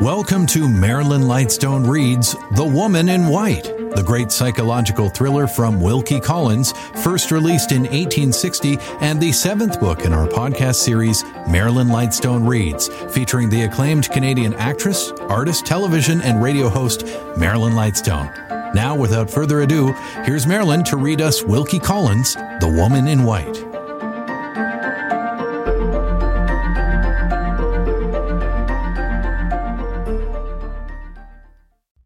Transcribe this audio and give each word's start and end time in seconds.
Welcome 0.00 0.46
to 0.48 0.68
Marilyn 0.68 1.22
Lightstone 1.22 1.88
Reads 1.88 2.34
The 2.56 2.64
Woman 2.64 3.08
in 3.08 3.28
White, 3.28 3.62
the 3.62 4.02
great 4.04 4.32
psychological 4.32 5.08
thriller 5.08 5.46
from 5.46 5.80
Wilkie 5.80 6.20
Collins, 6.20 6.72
first 7.02 7.30
released 7.30 7.70
in 7.70 7.82
1860, 7.82 8.78
and 9.00 9.20
the 9.20 9.32
seventh 9.32 9.78
book 9.80 10.04
in 10.04 10.12
our 10.12 10.26
podcast 10.26 10.76
series, 10.76 11.22
Marilyn 11.48 11.88
Lightstone 11.88 12.46
Reads, 12.46 12.88
featuring 13.14 13.48
the 13.48 13.62
acclaimed 13.62 14.10
Canadian 14.10 14.54
actress, 14.54 15.10
artist, 15.28 15.64
television, 15.64 16.20
and 16.22 16.42
radio 16.42 16.68
host, 16.68 17.06
Marilyn 17.36 17.74
Lightstone. 17.74 18.74
Now, 18.74 18.96
without 18.96 19.30
further 19.30 19.60
ado, 19.60 19.92
here's 20.24 20.46
Marilyn 20.46 20.82
to 20.84 20.96
read 20.96 21.20
us 21.20 21.44
Wilkie 21.44 21.78
Collins' 21.78 22.34
The 22.34 22.72
Woman 22.76 23.06
in 23.06 23.24
White. 23.24 23.73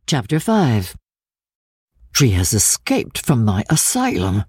Chapter 0.09 0.41
5 0.41 0.97
She 2.13 2.31
has 2.31 2.55
escaped 2.55 3.19
from 3.19 3.45
my 3.45 3.63
asylum. 3.69 4.45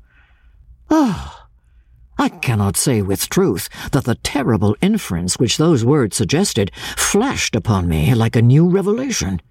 Ah, 0.89 1.49
oh, 1.49 2.23
I 2.23 2.29
cannot 2.29 2.77
say 2.77 3.01
with 3.01 3.27
truth 3.27 3.67
that 3.91 4.05
the 4.05 4.15
terrible 4.15 4.77
inference 4.81 5.37
which 5.37 5.57
those 5.57 5.83
words 5.83 6.15
suggested 6.15 6.71
flashed 6.95 7.57
upon 7.57 7.89
me 7.89 8.15
like 8.15 8.37
a 8.37 8.41
new 8.41 8.69
revelation. 8.69 9.41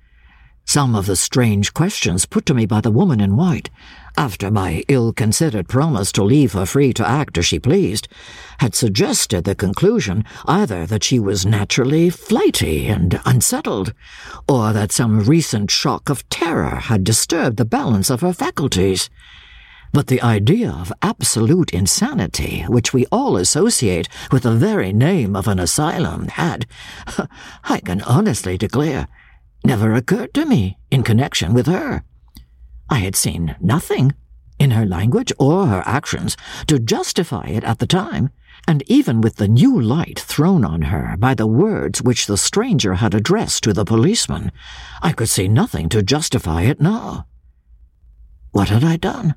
Some 0.69 0.95
of 0.95 1.07
the 1.07 1.17
strange 1.17 1.73
questions 1.73 2.27
put 2.27 2.45
to 2.45 2.53
me 2.53 2.67
by 2.67 2.83
the 2.83 2.91
woman 2.91 3.23
in 3.23 3.37
white, 3.37 3.71
after 4.19 4.51
my 4.51 4.85
ill 4.87 5.15
considered 5.15 5.67
promise 5.67 6.13
to 6.13 6.23
leave 6.23 6.53
her 6.53 6.67
free 6.67 6.93
to 6.93 7.09
act 7.09 7.39
as 7.39 7.47
she 7.47 7.59
pleased, 7.59 8.07
had 8.59 8.75
suggested 8.75 9.45
the 9.45 9.55
conclusion 9.55 10.27
either 10.45 10.85
that 10.85 11.05
she 11.05 11.19
was 11.19 11.47
naturally 11.47 12.11
flighty 12.11 12.87
and 12.87 13.19
unsettled, 13.25 13.95
or 14.47 14.75
that 14.75 14.93
some 14.93 15.21
recent 15.21 15.71
shock 15.71 16.11
of 16.11 16.29
terror 16.29 16.75
had 16.77 17.03
disturbed 17.03 17.57
the 17.57 17.65
balance 17.65 18.11
of 18.11 18.21
her 18.21 18.35
faculties. 18.35 19.09
But 19.95 20.09
the 20.09 20.21
idea 20.21 20.71
of 20.71 20.93
absolute 21.01 21.73
insanity, 21.73 22.65
which 22.69 22.93
we 22.93 23.07
all 23.07 23.39
associate 23.39 24.07
with 24.31 24.43
the 24.43 24.55
very 24.55 24.93
name 24.93 25.35
of 25.35 25.49
an 25.49 25.59
asylum, 25.59 26.29
had, 26.29 26.67
I 27.65 27.81
can 27.81 28.03
honestly 28.03 28.59
declare, 28.59 29.09
never 29.69 29.93
occurred 29.93 30.33
to 30.33 30.47
me 30.47 30.79
in 30.91 31.03
connection 31.03 31.53
with 31.53 31.67
her. 31.67 32.03
I 32.89 33.01
had 33.01 33.15
seen 33.15 33.55
nothing 33.61 34.15
in 34.59 34.71
her 34.71 34.87
language 34.87 35.31
or 35.39 35.67
her 35.67 35.83
actions 35.85 36.39
to 36.69 36.79
justify 36.79 37.49
it 37.49 37.65
at 37.65 37.79
the 37.79 37.87
time, 37.87 38.31
and 38.67 38.83
even 38.87 39.21
with 39.21 39.37
the 39.37 39.47
new 39.47 39.79
light 39.79 40.19
thrown 40.19 40.65
on 40.65 40.83
her 40.83 41.17
by 41.19 41.35
the 41.35 41.47
words 41.47 42.01
which 42.01 42.27
the 42.27 42.39
stranger 42.39 42.95
had 42.95 43.13
addressed 43.13 43.63
to 43.65 43.75
the 43.75 43.85
policeman, 43.85 44.53
I 45.03 45.13
could 45.13 45.29
see 45.29 45.49
nothing 45.49 45.91
to 45.91 46.03
justify 46.03 46.63
it 46.63 46.81
now. 46.81 47.27
What 48.53 48.71
had 48.71 48.83
I 48.83 48.97
done? 48.97 49.35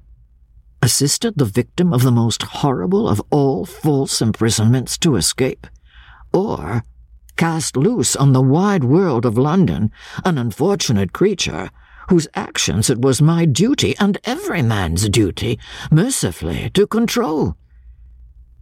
Assisted 0.81 1.33
the 1.35 1.43
victim 1.43 1.91
of 1.91 2.03
the 2.03 2.11
most 2.11 2.41
horrible 2.41 3.09
of 3.09 3.21
all 3.31 3.65
false 3.65 4.21
imprisonments 4.21 4.97
to 4.99 5.17
escape? 5.17 5.67
Or 6.31 6.85
cast 7.41 7.75
loose 7.75 8.15
on 8.15 8.33
the 8.33 8.41
wide 8.57 8.83
world 8.83 9.25
of 9.25 9.35
London 9.35 9.91
an 10.23 10.37
unfortunate 10.37 11.11
creature 11.11 11.71
whose 12.07 12.27
actions 12.35 12.87
it 12.87 13.01
was 13.01 13.19
my 13.19 13.45
duty 13.45 13.95
and 13.97 14.19
every 14.25 14.61
man's 14.61 15.09
duty 15.09 15.57
mercifully 15.89 16.69
to 16.69 16.85
control. 16.85 17.57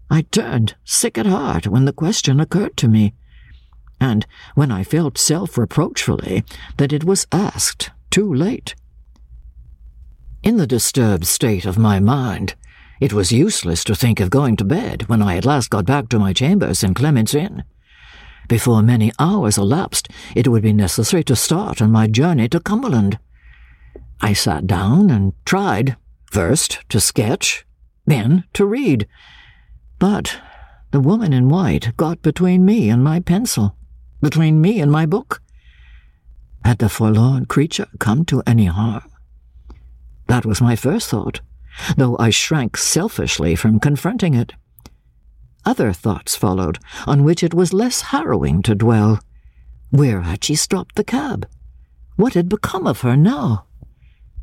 I 0.10 0.22
turned 0.22 0.78
sick 0.86 1.18
at 1.18 1.26
heart 1.26 1.68
when 1.68 1.84
the 1.84 1.92
question 1.92 2.40
occurred 2.40 2.78
to 2.78 2.88
me, 2.88 3.14
and 4.00 4.26
when 4.56 4.72
I 4.72 4.86
felt 4.86 5.18
self 5.18 5.58
reproachfully 5.58 6.46
that 6.78 6.94
it 6.94 7.04
was 7.04 7.28
asked 7.34 7.92
too 8.10 8.34
late. 8.34 8.76
In 10.42 10.56
the 10.56 10.66
disturbed 10.66 11.26
state 11.26 11.66
of 11.66 11.78
my 11.78 12.00
mind, 12.00 12.56
it 13.02 13.12
was 13.12 13.34
useless 13.34 13.84
to 13.84 13.94
think 13.94 14.22
of 14.22 14.30
going 14.30 14.56
to 14.56 14.64
bed 14.64 15.10
when 15.10 15.22
I 15.22 15.36
at 15.36 15.44
last 15.44 15.70
got 15.70 15.86
back 15.86 16.08
to 16.10 16.18
my 16.18 16.32
chambers 16.32 16.82
in 16.82 16.94
Clement's 16.94 17.34
Inn. 17.34 17.66
Before 18.50 18.82
many 18.82 19.12
hours 19.20 19.60
elapsed, 19.60 20.10
it 20.36 20.48
would 20.48 20.64
be 20.64 20.74
necessary 20.74 21.24
to 21.26 21.36
start 21.36 21.84
on 21.84 21.92
my 21.92 22.08
journey 22.08 22.50
to 22.50 22.60
Cumberland. 22.60 23.20
I 24.22 24.34
sat 24.34 24.66
down 24.66 25.12
and 25.12 25.34
tried, 25.46 25.98
first 26.32 26.80
to 26.90 27.00
sketch, 27.00 27.64
then 28.08 28.46
to 28.54 28.66
read. 28.66 29.08
But 30.00 30.42
the 30.90 31.00
woman 31.00 31.32
in 31.32 31.48
white 31.48 31.96
got 31.96 32.24
between 32.24 32.66
me 32.66 32.90
and 32.90 33.04
my 33.04 33.20
pencil, 33.20 33.76
between 34.20 34.60
me 34.60 34.82
and 34.82 34.92
my 34.92 35.06
book. 35.06 35.44
Had 36.66 36.80
the 36.80 36.90
forlorn 36.90 37.46
creature 37.46 37.88
come 38.00 38.26
to 38.26 38.42
any 38.48 38.66
harm? 38.66 39.12
That 40.26 40.46
was 40.46 40.60
my 40.60 40.76
first 40.76 41.08
thought, 41.08 41.42
though 41.98 42.18
I 42.18 42.32
shrank 42.32 42.78
selfishly 42.78 43.56
from 43.56 43.80
confronting 43.80 44.34
it. 44.34 44.54
Other 45.70 45.94
thoughts 45.94 46.36
followed, 46.36 46.80
on 47.06 47.24
which 47.24 47.44
it 47.44 47.54
was 47.54 47.74
less 47.74 48.02
harrowing 48.10 48.64
to 48.64 48.74
dwell. 48.74 49.20
Where 49.92 50.22
had 50.22 50.44
she 50.44 50.56
stopped 50.56 50.96
the 50.96 51.04
cab? 51.04 51.48
What 52.16 52.34
had 52.34 52.50
become 52.50 52.88
of 52.88 53.02
her 53.02 53.16
now? 53.16 53.66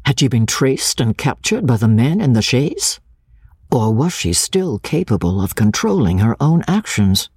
Had 0.05 0.21
she 0.21 0.29
been 0.29 0.47
traced 0.47 1.01
and 1.01 1.19
captured 1.19 1.67
by 1.67 1.79
the 1.79 1.89
men 1.89 2.21
in 2.21 2.35
the 2.35 2.43
chaise? 2.43 3.01
Or 3.73 3.93
was 3.93 4.13
she 4.13 4.33
still 4.33 4.79
capable 4.79 5.43
of 5.43 5.57
controlling 5.57 6.19
her 6.19 6.37
own 6.39 6.63
actions? 6.69 7.29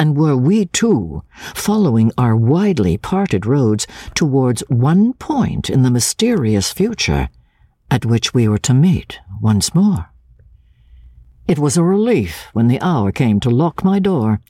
And 0.00 0.16
were 0.16 0.36
we 0.36 0.66
too 0.66 1.22
following 1.54 2.10
our 2.18 2.34
widely 2.34 2.96
parted 2.96 3.46
roads 3.46 3.86
towards 4.16 4.62
one 4.62 5.12
point 5.12 5.70
in 5.70 5.84
the 5.84 5.92
mysterious 5.92 6.72
future 6.72 7.28
at 7.88 8.04
which 8.04 8.34
we 8.34 8.48
were 8.48 8.58
to 8.58 8.74
meet 8.74 9.20
once 9.40 9.76
more? 9.76 10.08
It 11.48 11.58
was 11.58 11.78
a 11.78 11.82
relief 11.82 12.50
when 12.52 12.68
the 12.68 12.78
hour 12.82 13.10
came 13.10 13.40
to 13.40 13.48
lock 13.48 13.82
my 13.82 13.98
door, 13.98 14.42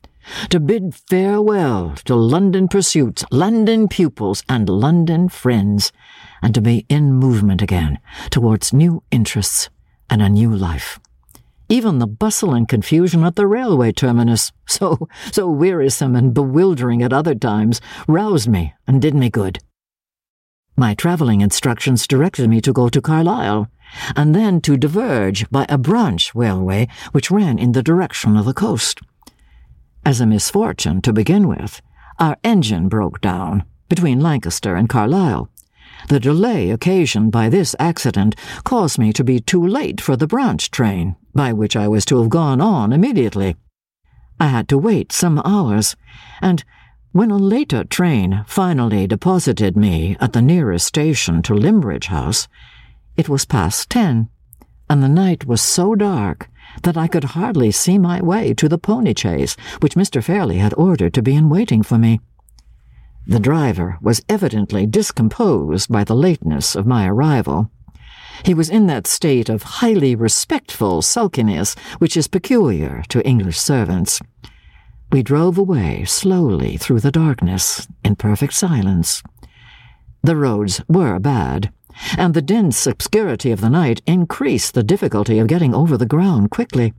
to 0.51 0.59
bid 0.59 0.97
farewell 0.97 1.95
to 2.07 2.17
London 2.17 2.67
pursuits, 2.67 3.25
London 3.31 3.87
pupils, 3.87 4.43
and 4.49 4.69
London 4.69 5.29
friends, 5.29 5.93
and 6.43 6.53
to 6.57 6.61
be 6.61 6.87
in 6.89 7.13
movement 7.13 7.63
again 7.63 8.01
towards 8.31 8.73
new 8.73 9.05
interests 9.13 9.71
and 10.11 10.21
a 10.21 10.29
new 10.29 10.53
life. 10.53 10.99
Even 11.69 12.01
the 12.01 12.09
bustle 12.09 12.53
and 12.53 12.69
confusion 12.69 13.23
at 13.23 13.37
the 13.37 13.47
railway 13.47 13.93
terminus, 13.93 14.51
so 14.67 15.09
so 15.31 15.49
wearisome 15.49 16.17
and 16.17 16.35
bewildering 16.35 17.01
at 17.05 17.13
other 17.13 17.37
times, 17.37 17.81
roused 18.09 18.49
me 18.49 18.75
and 18.89 19.01
did 19.01 19.15
me 19.15 19.31
good. 19.31 19.61
My 20.79 20.95
travelling 20.95 21.41
instructions 21.41 22.07
directed 22.07 22.49
me 22.49 22.61
to 22.61 22.73
go 22.73 22.89
to 22.89 23.01
Carlisle, 23.01 23.69
and 24.15 24.33
then 24.33 24.61
to 24.61 24.77
diverge 24.77 25.51
by 25.51 25.67
a 25.69 25.77
branch 25.77 26.33
railway 26.37 26.87
which 27.11 27.33
ran 27.33 27.59
in 27.59 27.73
the 27.73 27.83
direction 27.83 28.37
of 28.37 28.45
the 28.45 28.55
coast. 28.55 29.01
As 30.07 30.21
a 30.21 30.27
misfortune 30.27 31.03
to 31.03 31.13
begin 31.13 31.49
with, 31.49 31.83
our 32.21 32.37
engine 32.45 32.89
broke 32.89 33.21
down 33.21 33.65
between 33.89 34.21
Lancaster 34.21 34.77
and 34.77 34.89
Carlisle. 34.89 35.51
The 36.11 36.21
delay 36.21 36.71
occasioned 36.71 37.33
by 37.33 37.49
this 37.49 37.75
accident 37.81 38.37
caused 38.63 39.01
me 39.01 39.13
to 39.15 39.25
be 39.25 39.41
too 39.41 39.67
late 39.67 40.01
for 40.01 40.15
the 40.15 40.29
branch 40.29 40.71
train, 40.71 41.17
by 41.35 41.53
which 41.53 41.75
I 41.75 41.89
was 41.89 42.05
to 42.05 42.21
have 42.21 42.29
gone 42.29 42.61
on 42.61 42.93
immediately. 42.93 43.57
I 44.39 44.47
had 44.47 44.69
to 44.69 44.79
wait 44.79 45.11
some 45.11 45.43
hours, 45.45 45.97
and 46.41 46.63
when 47.13 47.31
a 47.31 47.37
later 47.37 47.85
train 47.85 48.45
finally 48.47 49.07
deposited 49.07 49.77
me 49.77 50.17
at 50.21 50.33
the 50.33 50.43
nearest 50.43 50.87
station 50.87 51.43
to 51.43 51.55
Limmeridge 51.55 52.07
House, 52.07 52.49
it 53.17 53.29
was 53.29 53.47
past 53.47 53.89
ten, 53.89 54.29
and 54.91 55.03
the 55.03 55.09
night 55.09 55.47
was 55.47 55.63
so 55.63 55.95
dark 55.95 56.49
that 56.83 56.97
I 56.97 57.09
could 57.09 57.25
hardly 57.25 57.71
see 57.71 57.99
my 57.99 58.21
way 58.21 58.53
to 58.55 58.69
the 58.69 58.79
pony 58.79 59.15
chaise 59.17 59.57
which 59.81 59.95
Mr. 59.95 60.23
Fairlie 60.23 60.59
had 60.59 60.75
ordered 60.75 61.15
to 61.15 61.23
be 61.23 61.35
in 61.35 61.49
waiting 61.49 61.83
for 61.83 61.99
me. 61.99 62.21
The 63.27 63.41
driver 63.41 63.99
was 64.01 64.23
evidently 64.29 64.87
discomposed 64.87 65.91
by 65.91 66.05
the 66.05 66.15
lateness 66.15 66.75
of 66.75 66.87
my 66.87 67.07
arrival. 67.07 67.71
He 68.45 68.55
was 68.55 68.71
in 68.71 68.87
that 68.87 69.07
state 69.07 69.49
of 69.49 69.63
highly 69.63 70.15
respectful 70.15 71.03
sulkiness 71.03 71.75
which 71.99 72.17
is 72.17 72.29
peculiar 72.29 73.03
to 73.09 73.27
English 73.27 73.59
servants. 73.59 74.21
We 75.11 75.23
drove 75.23 75.57
away 75.57 76.05
slowly 76.05 76.77
through 76.77 77.01
the 77.01 77.11
darkness 77.11 77.89
in 78.05 78.17
perfect 78.17 78.53
silence. 78.53 79.23
The 80.23 80.37
roads 80.37 80.83
were 80.87 81.19
bad, 81.19 81.73
and 82.19 82.35
the 82.35 82.43
dense 82.43 82.87
obscurity 82.87 83.51
of 83.51 83.63
the 83.63 83.71
night 83.71 84.03
increased 84.07 84.75
the 84.75 84.83
difficulty 84.83 85.39
of 85.39 85.47
getting 85.47 85.75
over 85.75 85.97
the 85.97 86.07
ground 86.07 86.51
quickly. 86.51 86.93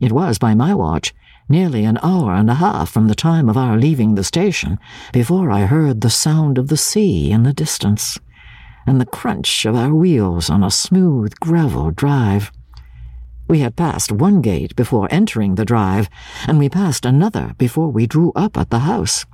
It 0.00 0.10
was, 0.10 0.38
by 0.38 0.54
my 0.54 0.74
watch, 0.74 1.14
nearly 1.48 1.84
an 1.84 1.98
hour 2.02 2.34
and 2.34 2.50
a 2.50 2.54
half 2.54 2.90
from 2.90 3.06
the 3.06 3.14
time 3.14 3.48
of 3.48 3.56
our 3.56 3.76
leaving 3.76 4.14
the 4.14 4.24
station 4.24 4.78
before 5.12 5.50
I 5.50 5.66
heard 5.66 6.00
the 6.00 6.10
sound 6.10 6.58
of 6.58 6.68
the 6.68 6.76
sea 6.76 7.30
in 7.30 7.44
the 7.44 7.52
distance, 7.52 8.18
and 8.86 9.00
the 9.00 9.06
crunch 9.06 9.64
of 9.66 9.76
our 9.76 9.94
wheels 9.94 10.50
on 10.50 10.64
a 10.64 10.70
smooth 10.70 11.34
gravel 11.38 11.92
drive. 11.92 12.50
We 13.50 13.58
had 13.58 13.74
passed 13.74 14.12
one 14.12 14.42
gate 14.42 14.76
before 14.76 15.08
entering 15.10 15.56
the 15.56 15.64
drive, 15.64 16.08
and 16.46 16.56
we 16.56 16.68
passed 16.68 17.04
another 17.04 17.56
before 17.58 17.88
we 17.88 18.06
drew 18.06 18.30
up 18.36 18.56
at 18.56 18.70
the 18.70 18.78
house. 18.78 19.26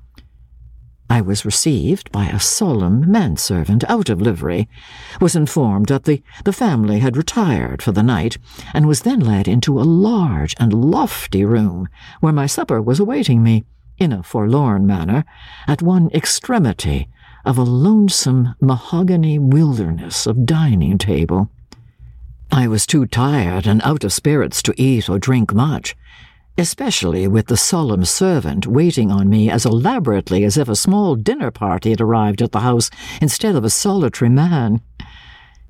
I 1.11 1.21
was 1.21 1.45
received 1.45 2.11
by 2.13 2.29
a 2.29 2.41
solemn 2.41 3.13
manservant 3.13 3.85
out 3.91 4.09
of 4.09 4.23
livery, 4.23 4.71
was 5.21 5.37
informed 5.37 5.89
that 5.89 6.05
the, 6.05 6.23
the 6.47 6.55
family 6.55 7.01
had 7.01 7.15
retired 7.15 7.83
for 7.83 7.93
the 7.93 8.03
night, 8.03 8.39
and 8.73 8.89
was 8.89 9.03
then 9.03 9.21
led 9.21 9.47
into 9.47 9.79
a 9.79 9.85
large 9.85 10.55
and 10.59 10.73
lofty 10.73 11.45
room 11.45 11.87
where 12.21 12.33
my 12.33 12.47
supper 12.47 12.81
was 12.81 12.99
awaiting 12.99 13.43
me, 13.43 13.67
in 13.99 14.15
a 14.15 14.23
forlorn 14.23 14.87
manner, 14.87 15.27
at 15.67 15.83
one 15.83 16.09
extremity 16.15 17.07
of 17.45 17.59
a 17.59 17.63
lonesome 17.65 18.55
mahogany 18.63 19.39
wilderness 19.39 20.27
of 20.27 20.47
dining 20.47 20.97
table. 20.97 21.51
I 22.51 22.69
was 22.69 22.87
too 22.87 23.07
tired 23.07 23.67
and 23.67 23.83
out 23.83 24.05
of 24.05 24.13
spirits 24.13 24.63
to 24.63 24.75
eat 24.81 25.09
or 25.09 25.19
drink 25.19 25.53
much, 25.53 25.97
especially 26.59 27.29
with 27.29 27.47
the 27.47 27.57
solemn 27.57 28.05
servant 28.05 28.67
waiting 28.67 29.11
on 29.11 29.29
me 29.29 29.51
as 29.51 29.67
elaborately 29.67 30.45
as 30.45 30.57
if 30.57 30.69
a 30.69 30.77
small 30.77 31.17
dinner 31.17 31.51
party 31.51 31.91
had 31.91 32.01
arrived 32.01 32.41
at 32.41 32.53
the 32.53 32.61
house 32.61 32.91
instead 33.21 33.55
of 33.55 33.65
a 33.65 33.71
solitary 33.71 34.31
man. 34.31 34.81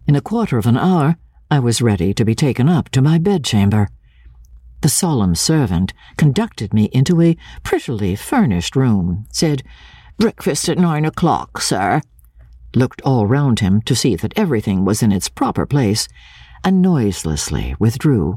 In 0.06 0.14
a 0.14 0.20
quarter 0.20 0.58
of 0.58 0.66
an 0.66 0.76
hour, 0.76 1.16
I 1.50 1.58
was 1.58 1.82
ready 1.82 2.14
to 2.14 2.24
be 2.24 2.34
taken 2.34 2.68
up 2.68 2.88
to 2.90 3.02
my 3.02 3.18
bedchamber. 3.18 3.88
The 4.82 4.88
solemn 4.88 5.34
servant 5.34 5.92
conducted 6.16 6.72
me 6.72 6.84
into 6.92 7.20
a 7.20 7.36
prettily 7.64 8.14
furnished 8.14 8.76
room, 8.76 9.26
said, 9.32 9.62
Breakfast 10.18 10.68
at 10.68 10.78
nine 10.78 11.04
o'clock, 11.04 11.60
sir, 11.60 12.00
looked 12.74 13.00
all 13.02 13.26
round 13.26 13.60
him 13.60 13.80
to 13.82 13.96
see 13.96 14.14
that 14.16 14.36
everything 14.36 14.84
was 14.84 15.02
in 15.02 15.12
its 15.12 15.28
proper 15.28 15.66
place, 15.66 16.08
and 16.64 16.82
noiselessly 16.82 17.74
withdrew. 17.78 18.36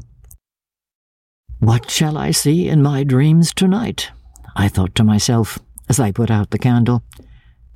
What 1.58 1.90
shall 1.90 2.16
I 2.16 2.30
see 2.30 2.68
in 2.68 2.82
my 2.82 3.04
dreams 3.04 3.52
tonight? 3.52 4.10
I 4.56 4.68
thought 4.68 4.94
to 4.96 5.04
myself 5.04 5.58
as 5.88 6.00
I 6.00 6.12
put 6.12 6.30
out 6.30 6.50
the 6.50 6.58
candle. 6.58 7.02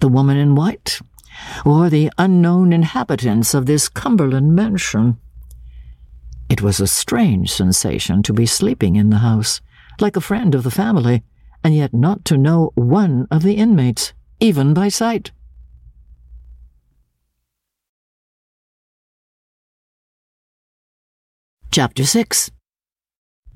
The 0.00 0.08
woman 0.08 0.36
in 0.36 0.54
white, 0.54 1.00
or 1.64 1.90
the 1.90 2.10
unknown 2.18 2.72
inhabitants 2.72 3.54
of 3.54 3.66
this 3.66 3.88
Cumberland 3.88 4.54
mansion? 4.54 5.18
It 6.48 6.62
was 6.62 6.80
a 6.80 6.86
strange 6.86 7.52
sensation 7.52 8.22
to 8.22 8.32
be 8.32 8.46
sleeping 8.46 8.96
in 8.96 9.10
the 9.10 9.18
house, 9.18 9.60
like 10.00 10.16
a 10.16 10.20
friend 10.20 10.54
of 10.54 10.62
the 10.62 10.70
family, 10.70 11.22
and 11.62 11.74
yet 11.74 11.92
not 11.94 12.24
to 12.26 12.38
know 12.38 12.70
one 12.74 13.26
of 13.30 13.42
the 13.42 13.54
inmates, 13.54 14.12
even 14.40 14.74
by 14.74 14.88
sight. 14.88 15.30
Chapter 21.74 22.04
6 22.04 22.52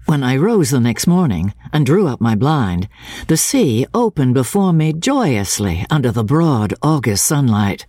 when 0.06 0.24
I 0.24 0.36
rose 0.36 0.70
the 0.70 0.80
next 0.80 1.06
morning 1.06 1.54
and 1.72 1.86
drew 1.86 2.08
up 2.08 2.20
my 2.20 2.34
blind, 2.34 2.88
the 3.28 3.36
sea 3.36 3.86
opened 3.94 4.34
before 4.34 4.72
me 4.72 4.92
joyously 4.92 5.86
under 5.88 6.10
the 6.10 6.24
broad 6.24 6.74
August 6.82 7.24
sunlight, 7.24 7.86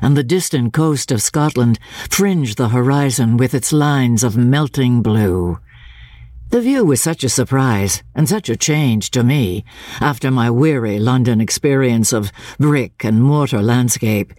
and 0.00 0.16
the 0.16 0.24
distant 0.24 0.72
coast 0.72 1.12
of 1.12 1.20
Scotland 1.20 1.78
fringed 2.08 2.56
the 2.56 2.70
horizon 2.70 3.36
with 3.36 3.52
its 3.52 3.70
lines 3.70 4.24
of 4.24 4.34
melting 4.34 5.02
blue. 5.02 5.58
The 6.50 6.60
view 6.60 6.84
was 6.84 7.02
such 7.02 7.24
a 7.24 7.28
surprise 7.28 8.02
and 8.14 8.28
such 8.28 8.48
a 8.48 8.56
change 8.56 9.10
to 9.10 9.24
me 9.24 9.64
after 10.00 10.30
my 10.30 10.48
weary 10.48 10.98
London 10.98 11.40
experience 11.40 12.12
of 12.12 12.32
brick 12.58 13.04
and 13.04 13.22
mortar 13.22 13.62
landscape 13.62 14.32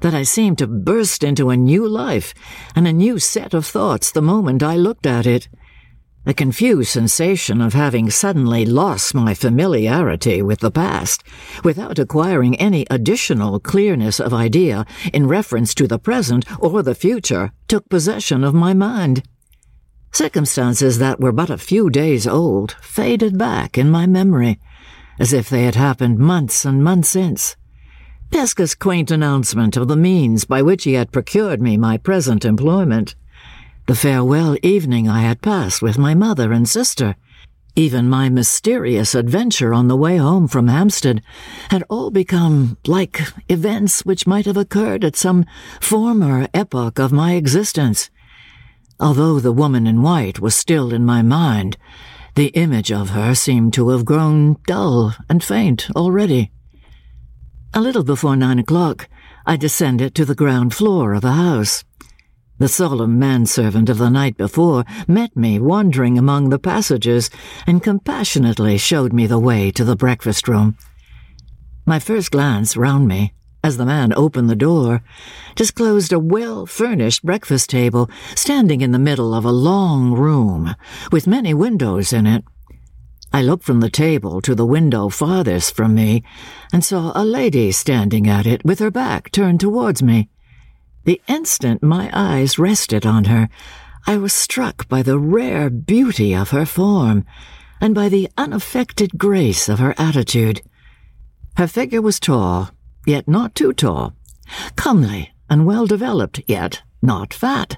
that 0.00 0.12
I 0.12 0.24
seemed 0.24 0.58
to 0.58 0.66
burst 0.66 1.22
into 1.22 1.50
a 1.50 1.56
new 1.56 1.86
life 1.86 2.34
and 2.74 2.86
a 2.86 2.92
new 2.92 3.18
set 3.18 3.54
of 3.54 3.64
thoughts 3.64 4.10
the 4.10 4.20
moment 4.20 4.62
I 4.62 4.76
looked 4.76 5.06
at 5.06 5.26
it 5.26 5.48
a 6.24 6.32
confused 6.32 6.90
sensation 6.90 7.60
of 7.60 7.72
having 7.72 8.08
suddenly 8.08 8.64
lost 8.64 9.12
my 9.12 9.34
familiarity 9.34 10.40
with 10.40 10.60
the 10.60 10.70
past, 10.70 11.24
without 11.64 11.98
acquiring 11.98 12.54
any 12.60 12.86
additional 12.90 13.58
clearness 13.58 14.20
of 14.20 14.32
idea 14.32 14.86
in 15.12 15.26
reference 15.26 15.74
to 15.74 15.88
the 15.88 15.98
present 15.98 16.44
or 16.60 16.80
the 16.82 16.94
future, 16.94 17.50
took 17.66 17.88
possession 17.88 18.44
of 18.44 18.54
my 18.54 18.72
mind. 18.72 19.24
Circumstances 20.12 20.98
that 20.98 21.20
were 21.20 21.32
but 21.32 21.48
a 21.48 21.56
few 21.56 21.88
days 21.88 22.26
old 22.26 22.72
faded 22.82 23.38
back 23.38 23.78
in 23.78 23.90
my 23.90 24.06
memory, 24.06 24.60
as 25.18 25.32
if 25.32 25.48
they 25.48 25.64
had 25.64 25.74
happened 25.74 26.18
months 26.18 26.66
and 26.66 26.84
months 26.84 27.08
since. 27.08 27.56
Pesca's 28.30 28.74
quaint 28.74 29.10
announcement 29.10 29.76
of 29.76 29.88
the 29.88 29.96
means 29.96 30.44
by 30.44 30.60
which 30.60 30.84
he 30.84 30.92
had 30.92 31.12
procured 31.12 31.62
me 31.62 31.76
my 31.76 31.96
present 31.96 32.44
employment, 32.44 33.14
the 33.86 33.94
farewell 33.94 34.56
evening 34.62 35.08
I 35.08 35.22
had 35.22 35.42
passed 35.42 35.82
with 35.82 35.98
my 35.98 36.14
mother 36.14 36.52
and 36.52 36.68
sister, 36.68 37.16
even 37.74 38.08
my 38.08 38.28
mysterious 38.28 39.14
adventure 39.14 39.72
on 39.72 39.88
the 39.88 39.96
way 39.96 40.18
home 40.18 40.46
from 40.46 40.68
Hampstead, 40.68 41.22
had 41.70 41.84
all 41.88 42.10
become 42.10 42.76
like 42.86 43.20
events 43.48 44.04
which 44.04 44.26
might 44.26 44.44
have 44.44 44.58
occurred 44.58 45.04
at 45.04 45.16
some 45.16 45.46
former 45.80 46.48
epoch 46.52 46.98
of 46.98 47.12
my 47.12 47.32
existence. 47.32 48.10
Although 49.02 49.40
the 49.40 49.50
woman 49.50 49.88
in 49.88 50.00
white 50.00 50.38
was 50.38 50.54
still 50.54 50.94
in 50.94 51.04
my 51.04 51.22
mind, 51.22 51.76
the 52.36 52.54
image 52.54 52.92
of 52.92 53.10
her 53.10 53.34
seemed 53.34 53.74
to 53.74 53.88
have 53.88 54.04
grown 54.04 54.58
dull 54.64 55.12
and 55.28 55.42
faint 55.42 55.90
already. 55.96 56.52
A 57.74 57.80
little 57.80 58.04
before 58.04 58.36
nine 58.36 58.60
o'clock, 58.60 59.08
I 59.44 59.56
descended 59.56 60.14
to 60.14 60.24
the 60.24 60.36
ground 60.36 60.72
floor 60.72 61.14
of 61.14 61.22
the 61.22 61.32
house. 61.32 61.82
The 62.58 62.68
solemn 62.68 63.18
manservant 63.18 63.88
of 63.88 63.98
the 63.98 64.08
night 64.08 64.36
before 64.36 64.84
met 65.08 65.36
me 65.36 65.58
wandering 65.58 66.16
among 66.16 66.50
the 66.50 66.60
passages 66.60 67.28
and 67.66 67.82
compassionately 67.82 68.78
showed 68.78 69.12
me 69.12 69.26
the 69.26 69.40
way 69.40 69.72
to 69.72 69.82
the 69.84 69.96
breakfast 69.96 70.46
room. 70.46 70.76
My 71.84 71.98
first 71.98 72.30
glance 72.30 72.76
round 72.76 73.08
me, 73.08 73.32
as 73.62 73.76
the 73.76 73.86
man 73.86 74.12
opened 74.14 74.50
the 74.50 74.56
door, 74.56 75.02
disclosed 75.54 76.12
a 76.12 76.18
well 76.18 76.66
furnished 76.66 77.24
breakfast 77.24 77.70
table 77.70 78.10
standing 78.34 78.80
in 78.80 78.92
the 78.92 78.98
middle 78.98 79.34
of 79.34 79.44
a 79.44 79.52
long 79.52 80.12
room 80.12 80.74
with 81.10 81.26
many 81.26 81.54
windows 81.54 82.12
in 82.12 82.26
it. 82.26 82.44
I 83.32 83.40
looked 83.40 83.64
from 83.64 83.80
the 83.80 83.88
table 83.88 84.42
to 84.42 84.54
the 84.54 84.66
window 84.66 85.08
farthest 85.08 85.74
from 85.74 85.94
me 85.94 86.22
and 86.72 86.84
saw 86.84 87.12
a 87.14 87.24
lady 87.24 87.72
standing 87.72 88.28
at 88.28 88.46
it 88.46 88.64
with 88.64 88.78
her 88.78 88.90
back 88.90 89.30
turned 89.30 89.60
towards 89.60 90.02
me. 90.02 90.28
The 91.04 91.20
instant 91.26 91.82
my 91.82 92.10
eyes 92.12 92.58
rested 92.58 93.06
on 93.06 93.24
her, 93.24 93.48
I 94.06 94.16
was 94.16 94.32
struck 94.32 94.88
by 94.88 95.02
the 95.02 95.18
rare 95.18 95.70
beauty 95.70 96.34
of 96.34 96.50
her 96.50 96.66
form 96.66 97.24
and 97.80 97.94
by 97.94 98.08
the 98.08 98.28
unaffected 98.36 99.16
grace 99.16 99.68
of 99.68 99.78
her 99.78 99.94
attitude. 99.96 100.60
Her 101.56 101.66
figure 101.66 102.02
was 102.02 102.20
tall, 102.20 102.70
yet 103.06 103.28
not 103.28 103.54
too 103.54 103.72
tall, 103.72 104.14
comely 104.76 105.32
and 105.48 105.66
well 105.66 105.86
developed, 105.86 106.40
yet 106.46 106.82
not 107.00 107.34
fat. 107.34 107.76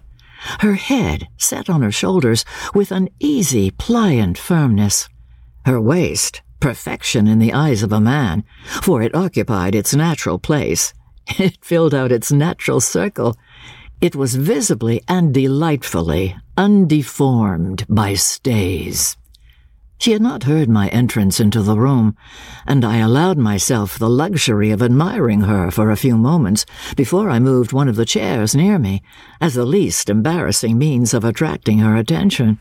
Her 0.61 0.75
head 0.75 1.29
set 1.39 1.71
on 1.71 1.83
her 1.83 1.93
shoulders 1.93 2.45
with 2.75 2.93
an 2.93 3.09
easy, 3.19 3.71
pliant 3.71 4.37
firmness. 4.37 5.09
Her 5.65 5.81
waist, 5.81 6.43
perfection 6.61 7.27
in 7.27 7.39
the 7.39 7.53
eyes 7.53 7.83
of 7.83 7.93
a 7.93 8.01
man, 8.01 8.45
for 8.83 9.03
it 9.03 9.15
occupied 9.15 9.75
its 9.75 9.95
natural 9.95 10.39
place, 10.39 10.93
It 11.39 11.65
filled 11.65 11.95
out 11.95 12.13
its 12.13 12.31
natural 12.31 12.81
circle. 12.81 13.37
It 14.01 14.15
was 14.15 14.35
visibly 14.35 15.03
and 15.09 15.33
delightfully 15.33 16.37
undeformed 16.57 17.87
by 17.89 18.15
stays. 18.15 19.17
She 19.99 20.13
had 20.13 20.21
not 20.21 20.45
heard 20.45 20.69
my 20.69 20.89
entrance 20.89 21.41
into 21.41 21.63
the 21.63 21.79
room, 21.79 22.17
and 22.67 22.85
I 22.85 22.99
allowed 22.99 23.39
myself 23.39 23.99
the 23.99 24.11
luxury 24.11 24.71
of 24.71 24.83
admiring 24.83 25.43
her 25.43 25.71
for 25.71 25.91
a 25.91 25.97
few 25.97 26.17
moments 26.17 26.67
before 26.97 27.31
I 27.31 27.39
moved 27.39 27.73
one 27.73 27.89
of 27.89 27.97
the 27.97 28.05
chairs 28.05 28.55
near 28.55 28.79
me, 28.79 29.03
as 29.41 29.55
the 29.55 29.65
least 29.65 30.11
embarrassing 30.11 30.77
means 30.77 31.15
of 31.15 31.25
attracting 31.25 31.79
her 31.79 31.97
attention. 31.97 32.59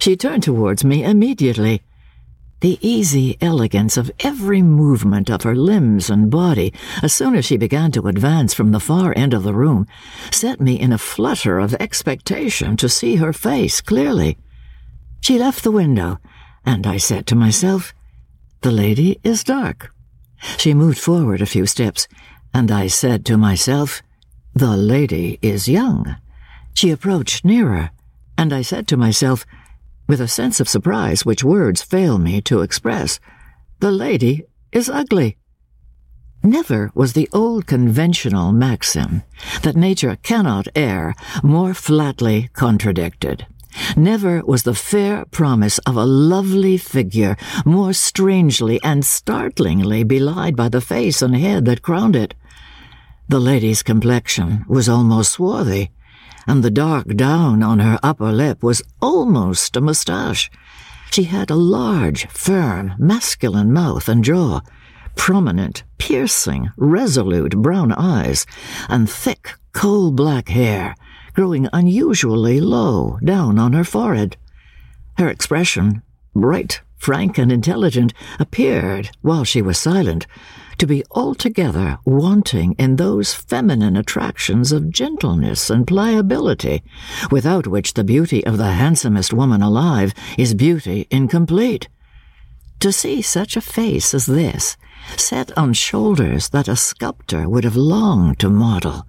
She 0.00 0.16
turned 0.16 0.42
towards 0.42 0.84
me 0.84 1.04
immediately, 1.04 1.82
the 2.62 2.78
easy 2.80 3.36
elegance 3.40 3.96
of 3.96 4.10
every 4.20 4.62
movement 4.62 5.28
of 5.28 5.42
her 5.42 5.56
limbs 5.56 6.08
and 6.08 6.30
body, 6.30 6.72
as 7.02 7.12
soon 7.12 7.34
as 7.34 7.44
she 7.44 7.56
began 7.56 7.90
to 7.90 8.06
advance 8.06 8.54
from 8.54 8.70
the 8.70 8.78
far 8.78 9.12
end 9.16 9.34
of 9.34 9.42
the 9.42 9.52
room, 9.52 9.84
set 10.30 10.60
me 10.60 10.78
in 10.78 10.92
a 10.92 10.98
flutter 10.98 11.58
of 11.58 11.74
expectation 11.74 12.76
to 12.76 12.88
see 12.88 13.16
her 13.16 13.32
face 13.32 13.80
clearly. 13.80 14.38
She 15.20 15.40
left 15.40 15.64
the 15.64 15.72
window, 15.72 16.20
and 16.64 16.86
I 16.86 16.96
said 16.96 17.26
to 17.28 17.34
myself, 17.34 17.94
The 18.60 18.72
lady 18.72 19.18
is 19.22 19.44
dark. 19.44 19.94
She 20.58 20.74
moved 20.74 20.98
forward 20.98 21.40
a 21.40 21.46
few 21.46 21.66
steps, 21.66 22.08
and 22.54 22.70
I 22.70 22.86
said 22.86 23.24
to 23.26 23.36
myself, 23.36 24.02
The 24.54 24.76
lady 24.76 25.38
is 25.42 25.68
young. 25.68 26.16
She 26.74 26.90
approached 26.90 27.44
nearer, 27.44 27.90
and 28.36 28.52
I 28.52 28.62
said 28.62 28.86
to 28.88 28.96
myself, 28.96 29.44
with 30.08 30.20
a 30.20 30.28
sense 30.28 30.60
of 30.60 30.68
surprise 30.68 31.24
which 31.24 31.44
words 31.44 31.82
fail 31.82 32.18
me 32.18 32.40
to 32.42 32.60
express. 32.60 33.20
The 33.80 33.92
lady 33.92 34.44
is 34.72 34.88
ugly. 34.88 35.36
Never 36.42 36.90
was 36.94 37.12
the 37.12 37.28
old 37.32 37.66
conventional 37.66 38.52
maxim 38.52 39.22
that 39.62 39.76
nature 39.76 40.16
cannot 40.22 40.66
err 40.74 41.14
more 41.42 41.72
flatly 41.72 42.50
contradicted. 42.52 43.46
Never 43.96 44.42
was 44.44 44.62
the 44.62 44.74
fair 44.74 45.24
promise 45.26 45.78
of 45.80 45.96
a 45.96 46.04
lovely 46.04 46.76
figure 46.76 47.36
more 47.64 47.92
strangely 47.92 48.80
and 48.82 49.04
startlingly 49.04 50.04
belied 50.04 50.56
by 50.56 50.68
the 50.68 50.80
face 50.80 51.22
and 51.22 51.36
head 51.36 51.64
that 51.66 51.82
crowned 51.82 52.16
it. 52.16 52.34
The 53.28 53.40
lady's 53.40 53.82
complexion 53.82 54.64
was 54.68 54.88
almost 54.88 55.32
swarthy, 55.32 55.90
and 56.46 56.62
the 56.62 56.70
dark 56.70 57.08
down 57.16 57.62
on 57.62 57.78
her 57.78 57.98
upper 58.02 58.32
lip 58.32 58.62
was 58.62 58.82
almost 59.00 59.76
a 59.76 59.80
moustache. 59.80 60.50
She 61.10 61.24
had 61.24 61.50
a 61.50 61.56
large, 61.56 62.26
firm, 62.28 62.94
masculine 62.98 63.72
mouth 63.72 64.08
and 64.08 64.24
jaw, 64.24 64.60
prominent, 65.14 65.84
piercing, 65.98 66.70
resolute 66.76 67.56
brown 67.56 67.92
eyes, 67.92 68.46
and 68.88 69.08
thick, 69.08 69.54
coal 69.72 70.10
black 70.10 70.48
hair 70.48 70.94
growing 71.34 71.68
unusually 71.72 72.60
low 72.60 73.18
down 73.24 73.58
on 73.58 73.72
her 73.72 73.84
forehead. 73.84 74.36
Her 75.18 75.28
expression, 75.28 76.02
bright, 76.34 76.80
frank, 76.96 77.36
and 77.36 77.50
intelligent, 77.50 78.14
appeared, 78.38 79.10
while 79.22 79.44
she 79.44 79.60
was 79.60 79.76
silent, 79.76 80.26
to 80.78 80.86
be 80.86 81.04
altogether 81.10 81.98
wanting 82.04 82.72
in 82.78 82.96
those 82.96 83.34
feminine 83.34 83.96
attractions 83.96 84.72
of 84.72 84.90
gentleness 84.90 85.68
and 85.68 85.86
pliability, 85.86 86.82
without 87.30 87.66
which 87.66 87.94
the 87.94 88.04
beauty 88.04 88.44
of 88.46 88.56
the 88.56 88.72
handsomest 88.72 89.32
woman 89.32 89.62
alive 89.62 90.14
is 90.38 90.54
beauty 90.54 91.06
incomplete. 91.10 91.88
To 92.80 92.92
see 92.92 93.22
such 93.22 93.56
a 93.56 93.60
face 93.60 94.14
as 94.14 94.26
this, 94.26 94.76
set 95.16 95.56
on 95.58 95.72
shoulders 95.72 96.48
that 96.50 96.68
a 96.68 96.76
sculptor 96.76 97.48
would 97.48 97.64
have 97.64 97.76
longed 97.76 98.38
to 98.40 98.50
model, 98.50 99.06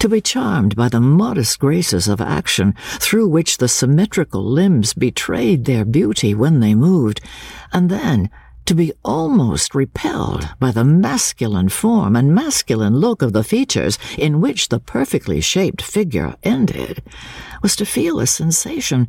to 0.00 0.08
be 0.08 0.20
charmed 0.20 0.74
by 0.74 0.88
the 0.88 1.00
modest 1.00 1.58
graces 1.58 2.08
of 2.08 2.20
action 2.20 2.74
through 2.98 3.28
which 3.28 3.58
the 3.58 3.68
symmetrical 3.68 4.42
limbs 4.42 4.94
betrayed 4.94 5.66
their 5.66 5.84
beauty 5.84 6.34
when 6.34 6.60
they 6.60 6.74
moved, 6.74 7.20
and 7.72 7.90
then 7.90 8.30
to 8.64 8.74
be 8.74 8.92
almost 9.04 9.74
repelled 9.74 10.48
by 10.58 10.70
the 10.70 10.84
masculine 10.84 11.68
form 11.68 12.16
and 12.16 12.34
masculine 12.34 12.96
look 12.96 13.20
of 13.20 13.32
the 13.32 13.44
features 13.44 13.98
in 14.16 14.40
which 14.40 14.68
the 14.68 14.80
perfectly 14.80 15.40
shaped 15.40 15.82
figure 15.82 16.34
ended, 16.42 17.02
was 17.62 17.76
to 17.76 17.84
feel 17.84 18.20
a 18.20 18.26
sensation 18.26 19.06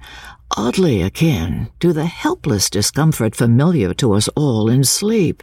oddly 0.57 1.01
akin 1.01 1.69
to 1.79 1.93
the 1.93 2.05
helpless 2.05 2.69
discomfort 2.69 3.35
familiar 3.35 3.93
to 3.93 4.13
us 4.13 4.27
all 4.29 4.67
in 4.67 4.83
sleep 4.83 5.41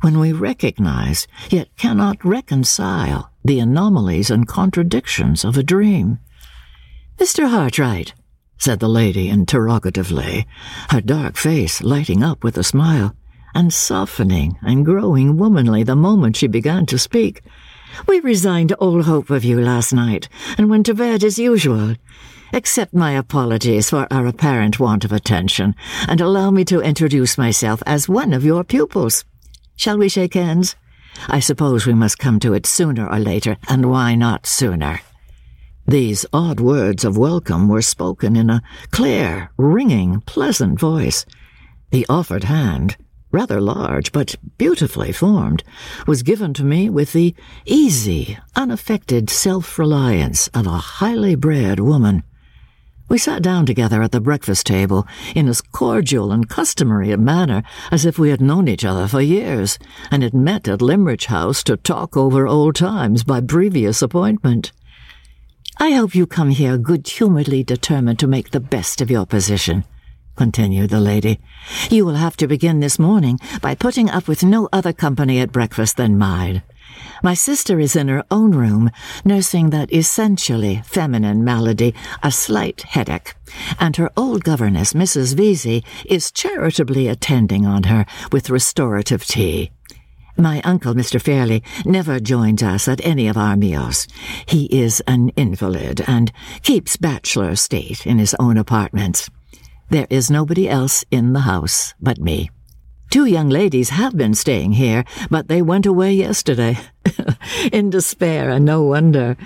when 0.00 0.18
we 0.18 0.32
recognize, 0.32 1.28
yet 1.48 1.68
cannot 1.76 2.24
reconcile, 2.24 3.31
the 3.44 3.60
anomalies 3.60 4.30
and 4.30 4.46
contradictions 4.46 5.44
of 5.44 5.56
a 5.56 5.62
dream. 5.62 6.18
Mr. 7.18 7.48
Hartright, 7.48 8.12
said 8.58 8.80
the 8.80 8.88
lady 8.88 9.28
interrogatively, 9.28 10.46
her 10.90 11.00
dark 11.00 11.36
face 11.36 11.82
lighting 11.82 12.22
up 12.22 12.44
with 12.44 12.56
a 12.56 12.64
smile, 12.64 13.14
and 13.54 13.72
softening 13.72 14.56
and 14.62 14.84
growing 14.84 15.36
womanly 15.36 15.82
the 15.82 15.96
moment 15.96 16.36
she 16.36 16.46
began 16.46 16.86
to 16.86 16.98
speak. 16.98 17.42
We 18.06 18.20
resigned 18.20 18.72
all 18.74 19.02
hope 19.02 19.30
of 19.30 19.44
you 19.44 19.60
last 19.60 19.92
night, 19.92 20.28
and 20.56 20.70
went 20.70 20.86
to 20.86 20.94
bed 20.94 21.22
as 21.24 21.38
usual. 21.38 21.96
Accept 22.52 22.94
my 22.94 23.12
apologies 23.12 23.90
for 23.90 24.06
our 24.10 24.26
apparent 24.26 24.78
want 24.78 25.04
of 25.04 25.12
attention, 25.12 25.74
and 26.08 26.20
allow 26.20 26.50
me 26.50 26.64
to 26.66 26.80
introduce 26.80 27.36
myself 27.36 27.82
as 27.86 28.08
one 28.08 28.32
of 28.32 28.44
your 28.44 28.64
pupils. 28.64 29.24
Shall 29.76 29.98
we 29.98 30.08
shake 30.08 30.34
hands? 30.34 30.76
I 31.28 31.40
suppose 31.40 31.86
we 31.86 31.94
must 31.94 32.18
come 32.18 32.40
to 32.40 32.54
it 32.54 32.66
sooner 32.66 33.08
or 33.08 33.18
later, 33.18 33.56
and 33.68 33.90
why 33.90 34.14
not 34.14 34.46
sooner? 34.46 35.00
These 35.86 36.24
odd 36.32 36.60
words 36.60 37.04
of 37.04 37.18
welcome 37.18 37.68
were 37.68 37.82
spoken 37.82 38.36
in 38.36 38.48
a 38.50 38.62
clear, 38.90 39.50
ringing, 39.56 40.20
pleasant 40.22 40.78
voice. 40.78 41.26
The 41.90 42.06
offered 42.08 42.44
hand, 42.44 42.96
rather 43.32 43.60
large 43.60 44.12
but 44.12 44.36
beautifully 44.58 45.12
formed, 45.12 45.64
was 46.06 46.22
given 46.22 46.54
to 46.54 46.64
me 46.64 46.88
with 46.88 47.12
the 47.12 47.34
easy, 47.66 48.38
unaffected 48.54 49.28
self 49.28 49.78
reliance 49.78 50.48
of 50.48 50.66
a 50.66 50.78
highly 50.78 51.34
bred 51.34 51.80
woman. 51.80 52.22
We 53.12 53.18
sat 53.18 53.42
down 53.42 53.66
together 53.66 54.02
at 54.02 54.10
the 54.10 54.22
breakfast 54.22 54.66
table 54.66 55.06
in 55.34 55.46
as 55.46 55.60
cordial 55.60 56.32
and 56.32 56.48
customary 56.48 57.10
a 57.10 57.18
manner 57.18 57.62
as 57.90 58.06
if 58.06 58.18
we 58.18 58.30
had 58.30 58.40
known 58.40 58.68
each 58.68 58.86
other 58.86 59.06
for 59.06 59.20
years, 59.20 59.78
and 60.10 60.22
had 60.22 60.32
met 60.32 60.66
at 60.66 60.80
Limmeridge 60.80 61.26
House 61.26 61.62
to 61.64 61.76
talk 61.76 62.16
over 62.16 62.48
old 62.48 62.74
times 62.74 63.22
by 63.22 63.42
previous 63.42 64.00
appointment. 64.00 64.72
I 65.76 65.90
hope 65.90 66.14
you 66.14 66.26
come 66.26 66.48
here 66.48 66.78
good 66.78 67.06
humouredly 67.06 67.62
determined 67.62 68.18
to 68.20 68.26
make 68.26 68.50
the 68.50 68.60
best 68.60 69.02
of 69.02 69.10
your 69.10 69.26
position, 69.26 69.84
continued 70.36 70.88
the 70.88 70.98
lady. 70.98 71.38
You 71.90 72.06
will 72.06 72.14
have 72.14 72.38
to 72.38 72.46
begin 72.48 72.80
this 72.80 72.98
morning 72.98 73.38
by 73.60 73.74
putting 73.74 74.08
up 74.08 74.26
with 74.26 74.42
no 74.42 74.70
other 74.72 74.94
company 74.94 75.38
at 75.40 75.52
breakfast 75.52 75.98
than 75.98 76.16
mine. 76.16 76.62
My 77.22 77.34
sister 77.34 77.78
is 77.80 77.96
in 77.96 78.08
her 78.08 78.24
own 78.30 78.52
room, 78.52 78.90
nursing 79.24 79.70
that 79.70 79.92
essentially 79.92 80.82
feminine 80.84 81.44
malady, 81.44 81.94
a 82.22 82.30
slight 82.32 82.82
headache, 82.82 83.34
and 83.78 83.96
her 83.96 84.10
old 84.16 84.44
governess, 84.44 84.92
Mrs. 84.92 85.34
Vesey, 85.34 85.84
is 86.06 86.30
charitably 86.30 87.08
attending 87.08 87.66
on 87.66 87.84
her 87.84 88.06
with 88.30 88.50
restorative 88.50 89.24
tea. 89.24 89.70
My 90.36 90.62
uncle, 90.62 90.94
Mr. 90.94 91.20
Fairlie, 91.20 91.62
never 91.84 92.18
joins 92.18 92.62
us 92.62 92.88
at 92.88 93.04
any 93.04 93.28
of 93.28 93.36
our 93.36 93.56
meals. 93.56 94.08
He 94.46 94.64
is 94.66 95.02
an 95.06 95.28
invalid 95.36 96.02
and 96.06 96.32
keeps 96.62 96.96
bachelor 96.96 97.54
state 97.56 98.06
in 98.06 98.18
his 98.18 98.34
own 98.40 98.56
apartments. 98.56 99.28
There 99.90 100.06
is 100.08 100.30
nobody 100.30 100.68
else 100.68 101.04
in 101.10 101.34
the 101.34 101.40
house 101.40 101.92
but 102.00 102.18
me. 102.18 102.50
Two 103.12 103.26
young 103.26 103.50
ladies 103.50 103.90
have 103.90 104.16
been 104.16 104.32
staying 104.32 104.72
here, 104.72 105.04
but 105.28 105.48
they 105.48 105.60
went 105.60 105.84
away 105.84 106.14
yesterday. 106.14 106.78
in 107.72 107.90
despair, 107.90 108.48
and 108.48 108.64
no 108.64 108.84
wonder. 108.84 109.36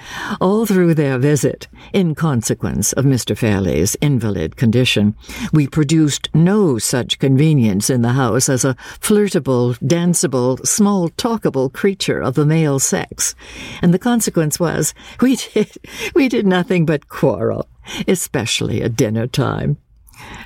All 0.41 0.67
through 0.67 0.95
their 0.95 1.19
visit, 1.19 1.67
in 1.93 2.15
consequence 2.15 2.93
of 2.93 3.05
Mr. 3.05 3.37
Fairlie's 3.37 3.97
invalid 4.01 4.55
condition, 4.55 5.17
we 5.53 5.67
produced 5.67 6.29
no 6.33 6.79
such 6.79 7.19
convenience 7.19 7.91
in 7.91 8.03
the 8.03 8.13
house 8.13 8.49
as 8.49 8.65
a 8.65 8.77
flirtable, 9.01 9.77
danceable, 9.81 10.65
small 10.65 11.09
talkable 11.09 11.73
creature 11.73 12.21
of 12.21 12.35
the 12.35 12.47
male 12.47 12.79
sex. 12.79 13.35
And 13.83 13.93
the 13.93 13.99
consequence 13.99 14.61
was, 14.61 14.95
we 15.21 15.35
did, 15.35 15.73
we 16.15 16.29
did 16.29 16.47
nothing 16.47 16.87
but 16.87 17.09
quarrel, 17.09 17.69
especially 18.07 18.81
at 18.81 18.95
dinner 18.95 19.27
time. 19.27 19.79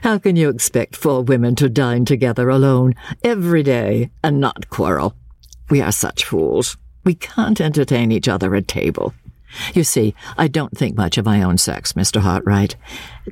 How 0.02 0.18
can 0.18 0.36
you 0.36 0.48
expect 0.48 0.96
four 0.96 1.22
women 1.22 1.54
to 1.56 1.68
dine 1.68 2.04
together 2.04 2.48
alone 2.48 2.94
every 3.22 3.62
day 3.62 4.10
and 4.22 4.40
not 4.40 4.70
quarrel? 4.70 5.14
We 5.68 5.80
are 5.80 5.92
such 5.92 6.24
fools. 6.24 6.76
We 7.04 7.14
can't 7.14 7.60
entertain 7.60 8.12
each 8.12 8.28
other 8.28 8.54
at 8.54 8.68
table. 8.68 9.14
You 9.74 9.84
see, 9.84 10.14
I 10.38 10.48
don't 10.48 10.76
think 10.76 10.96
much 10.96 11.18
of 11.18 11.24
my 11.24 11.42
own 11.42 11.58
sex, 11.58 11.92
Mr. 11.94 12.20
Hartright. 12.20 12.74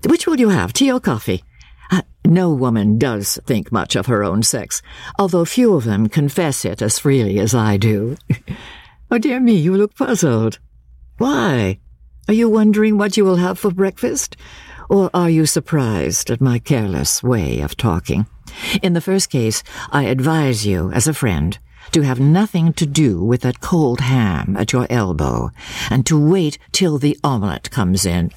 Which 0.07 0.27
will 0.27 0.41
you 0.41 0.49
have, 0.49 0.73
tea 0.73 0.91
or 0.91 1.01
coffee? 1.01 1.45
Uh, 1.91 2.03
no 2.25 2.53
woman 2.53 2.99
does 2.99 3.39
think 3.47 3.73
much 3.73 3.97
of 3.97 4.07
her 4.07 4.23
own 4.23 4.43
sex, 4.43 4.83
although 5.19 5.45
few 5.45 5.75
of 5.75 5.85
them 5.85 6.09
confess 6.09 6.65
it 6.65 6.83
as 6.83 6.99
freely 6.99 7.39
as 7.39 7.55
I 7.55 7.77
do. 7.77 8.17
oh, 9.11 9.19
dear 9.19 9.41
me, 9.41 9.55
you 9.55 9.77
look 9.77 9.95
puzzled. 9.95 10.59
Why? 11.19 11.79
Are 12.29 12.35
you 12.35 12.49
wondering 12.49 12.99
what 12.99 13.17
you 13.17 13.25
will 13.25 13.37
have 13.37 13.59
for 13.59 13.71
breakfast? 13.71 14.37
Or 14.89 15.11
are 15.13 15.29
you 15.29 15.45
surprised 15.45 16.31
at 16.31 16.41
my 16.41 16.59
careless 16.59 17.23
way 17.23 17.61
of 17.61 17.77
talking? 17.77 18.27
In 18.83 18.95
the 18.95 19.03
first 19.03 19.29
case, 19.29 19.63
I 19.91 20.05
advise 20.05 20.67
you, 20.67 20.91
as 20.93 21.07
a 21.07 21.15
friend, 21.15 21.59
to 21.93 22.03
have 22.03 22.21
nothing 22.21 22.73
to 22.75 22.87
do 22.87 23.23
with 23.23 23.43
that 23.43 23.61
cold 23.61 24.01
ham 24.01 24.57
at 24.57 24.73
your 24.73 24.87
elbow, 24.89 25.51
and 25.91 26.07
to 26.07 26.19
wait 26.19 26.59
till 26.73 26.99
the 26.99 27.19
omelette 27.23 27.71
comes 27.71 28.07
in. 28.07 28.31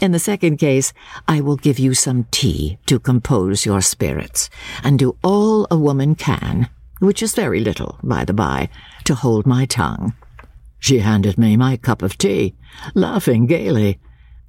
In 0.00 0.12
the 0.12 0.18
second 0.18 0.58
case, 0.58 0.92
I 1.26 1.40
will 1.40 1.56
give 1.56 1.78
you 1.78 1.94
some 1.94 2.26
tea 2.30 2.78
to 2.86 2.98
compose 2.98 3.66
your 3.66 3.80
spirits, 3.80 4.50
and 4.84 4.98
do 4.98 5.16
all 5.22 5.66
a 5.70 5.78
woman 5.78 6.14
can, 6.14 6.68
which 7.00 7.22
is 7.22 7.34
very 7.34 7.60
little, 7.60 7.98
by 8.02 8.24
the 8.24 8.32
by, 8.32 8.68
to 9.04 9.14
hold 9.14 9.46
my 9.46 9.66
tongue. 9.66 10.14
She 10.78 11.00
handed 11.00 11.38
me 11.38 11.56
my 11.56 11.76
cup 11.76 12.02
of 12.02 12.18
tea, 12.18 12.54
laughing 12.94 13.46
gaily, 13.46 13.98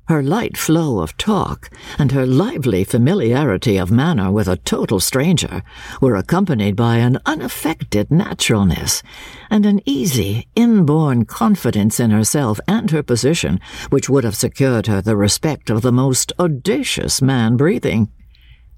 her 0.09 0.23
light 0.23 0.57
flow 0.57 1.01
of 1.01 1.15
talk 1.17 1.69
and 1.99 2.11
her 2.11 2.25
lively 2.25 2.83
familiarity 2.83 3.77
of 3.77 3.91
manner 3.91 4.31
with 4.31 4.47
a 4.47 4.57
total 4.57 4.99
stranger 4.99 5.61
were 6.01 6.15
accompanied 6.15 6.75
by 6.75 6.97
an 6.97 7.19
unaffected 7.27 8.09
naturalness 8.09 9.03
and 9.51 9.67
an 9.67 9.79
easy, 9.85 10.47
inborn 10.55 11.25
confidence 11.25 11.99
in 11.99 12.09
herself 12.09 12.59
and 12.67 12.89
her 12.89 13.03
position 13.03 13.59
which 13.91 14.09
would 14.09 14.23
have 14.23 14.35
secured 14.35 14.87
her 14.87 14.99
the 14.99 15.15
respect 15.15 15.69
of 15.69 15.83
the 15.83 15.91
most 15.91 16.33
audacious 16.39 17.21
man 17.21 17.55
breathing. 17.55 18.11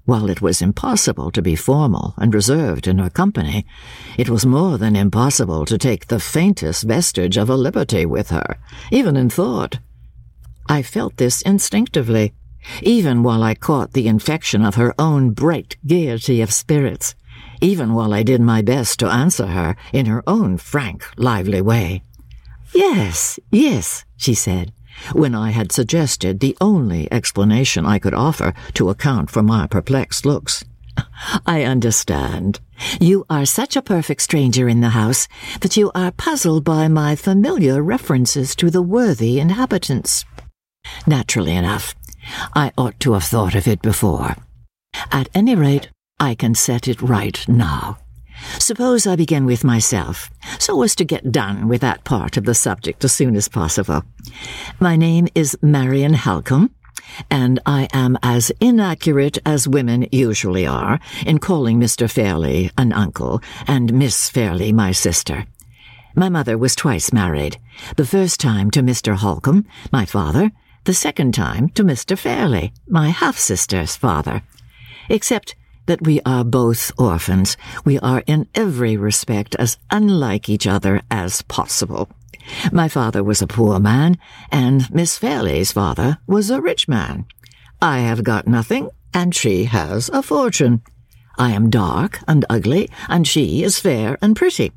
While 0.04 0.28
it 0.28 0.42
was 0.42 0.60
impossible 0.60 1.30
to 1.30 1.40
be 1.40 1.56
formal 1.56 2.12
and 2.18 2.34
reserved 2.34 2.86
in 2.86 2.98
her 2.98 3.08
company, 3.08 3.64
it 4.18 4.28
was 4.28 4.44
more 4.44 4.76
than 4.76 4.96
impossible 4.96 5.64
to 5.64 5.78
take 5.78 6.08
the 6.08 6.20
faintest 6.20 6.82
vestige 6.82 7.38
of 7.38 7.48
a 7.48 7.56
liberty 7.56 8.04
with 8.04 8.28
her, 8.28 8.58
even 8.90 9.16
in 9.16 9.30
thought. 9.30 9.78
I 10.68 10.82
felt 10.82 11.16
this 11.16 11.42
instinctively. 11.42 12.32
even 12.82 13.22
while 13.22 13.42
I 13.42 13.54
caught 13.54 13.92
the 13.92 14.08
infection 14.08 14.64
of 14.64 14.76
her 14.76 14.94
own 14.98 15.30
bright 15.30 15.76
gaiety 15.86 16.40
of 16.40 16.52
spirits, 16.52 17.14
even 17.60 17.94
while 17.94 18.12
I 18.12 18.22
did 18.22 18.40
my 18.40 18.62
best 18.62 18.98
to 19.00 19.08
answer 19.08 19.46
her 19.46 19.76
in 19.92 20.06
her 20.06 20.22
own 20.26 20.56
frank, 20.58 21.04
lively 21.16 21.60
way. 21.60 22.02
Yes, 22.74 23.38
yes, 23.50 24.04
she 24.16 24.34
said, 24.34 24.72
when 25.12 25.34
I 25.34 25.50
had 25.50 25.72
suggested 25.72 26.40
the 26.40 26.56
only 26.60 27.12
explanation 27.12 27.86
I 27.86 27.98
could 27.98 28.14
offer 28.14 28.54
to 28.74 28.90
account 28.90 29.30
for 29.30 29.42
my 29.42 29.66
perplexed 29.66 30.24
looks. 30.24 30.64
I 31.46 31.62
understand. 31.62 32.60
You 33.00 33.24
are 33.30 33.46
such 33.46 33.76
a 33.76 33.82
perfect 33.82 34.20
stranger 34.22 34.68
in 34.68 34.80
the 34.80 34.90
house 34.90 35.26
that 35.60 35.76
you 35.76 35.90
are 35.94 36.12
puzzled 36.12 36.64
by 36.64 36.88
my 36.88 37.16
familiar 37.16 37.82
references 37.82 38.54
to 38.56 38.70
the 38.70 38.82
worthy 38.82 39.40
inhabitants. 39.40 40.24
Naturally 41.06 41.56
enough, 41.56 41.94
I 42.54 42.72
ought 42.78 42.98
to 43.00 43.14
have 43.14 43.24
thought 43.24 43.54
of 43.54 43.66
it 43.66 43.82
before. 43.82 44.36
At 45.10 45.28
any 45.34 45.54
rate, 45.54 45.88
I 46.20 46.34
can 46.34 46.54
set 46.54 46.86
it 46.86 47.02
right 47.02 47.44
now. 47.48 47.98
Suppose 48.58 49.06
I 49.06 49.16
begin 49.16 49.44
with 49.44 49.64
myself, 49.64 50.30
so 50.58 50.82
as 50.82 50.94
to 50.96 51.04
get 51.04 51.32
done 51.32 51.68
with 51.68 51.80
that 51.80 52.04
part 52.04 52.36
of 52.36 52.44
the 52.44 52.54
subject 52.54 53.04
as 53.04 53.12
soon 53.12 53.36
as 53.36 53.48
possible. 53.48 54.02
My 54.80 54.96
name 54.96 55.28
is 55.34 55.56
Marian 55.62 56.14
Halcombe, 56.14 56.70
and 57.30 57.60
I 57.66 57.88
am 57.92 58.16
as 58.22 58.50
inaccurate 58.60 59.38
as 59.44 59.68
women 59.68 60.06
usually 60.12 60.66
are 60.66 60.98
in 61.26 61.38
calling 61.38 61.80
Mr. 61.80 62.10
Fairlie 62.10 62.70
an 62.78 62.92
uncle 62.92 63.40
and 63.66 63.92
Miss 63.92 64.30
Fairlie 64.30 64.72
my 64.72 64.92
sister. 64.92 65.46
My 66.14 66.28
mother 66.28 66.58
was 66.58 66.76
twice 66.76 67.12
married, 67.12 67.58
the 67.96 68.06
first 68.06 68.40
time 68.40 68.70
to 68.72 68.82
Mr. 68.82 69.16
Halcombe, 69.16 69.66
my 69.90 70.04
father, 70.04 70.52
the 70.84 70.94
second 70.94 71.32
time 71.34 71.68
to 71.70 71.84
Mr. 71.84 72.18
Fairlie, 72.18 72.72
my 72.88 73.10
half-sister's 73.10 73.96
father. 73.96 74.42
Except 75.08 75.54
that 75.86 76.02
we 76.02 76.20
are 76.26 76.44
both 76.44 76.92
orphans, 76.98 77.56
we 77.84 77.98
are 78.00 78.22
in 78.26 78.48
every 78.54 78.96
respect 78.96 79.54
as 79.56 79.78
unlike 79.90 80.48
each 80.48 80.66
other 80.66 81.02
as 81.10 81.42
possible. 81.42 82.08
My 82.72 82.88
father 82.88 83.22
was 83.22 83.42
a 83.42 83.46
poor 83.46 83.78
man, 83.78 84.18
and 84.50 84.92
Miss 84.92 85.18
Fairlie's 85.18 85.72
father 85.72 86.18
was 86.26 86.50
a 86.50 86.60
rich 86.60 86.88
man. 86.88 87.26
I 87.80 87.98
have 87.98 88.24
got 88.24 88.48
nothing, 88.48 88.90
and 89.14 89.34
she 89.34 89.64
has 89.64 90.08
a 90.08 90.22
fortune. 90.22 90.82
I 91.38 91.52
am 91.52 91.70
dark 91.70 92.20
and 92.26 92.44
ugly, 92.50 92.90
and 93.08 93.26
she 93.26 93.62
is 93.62 93.78
fair 93.78 94.18
and 94.20 94.36
pretty. 94.36 94.72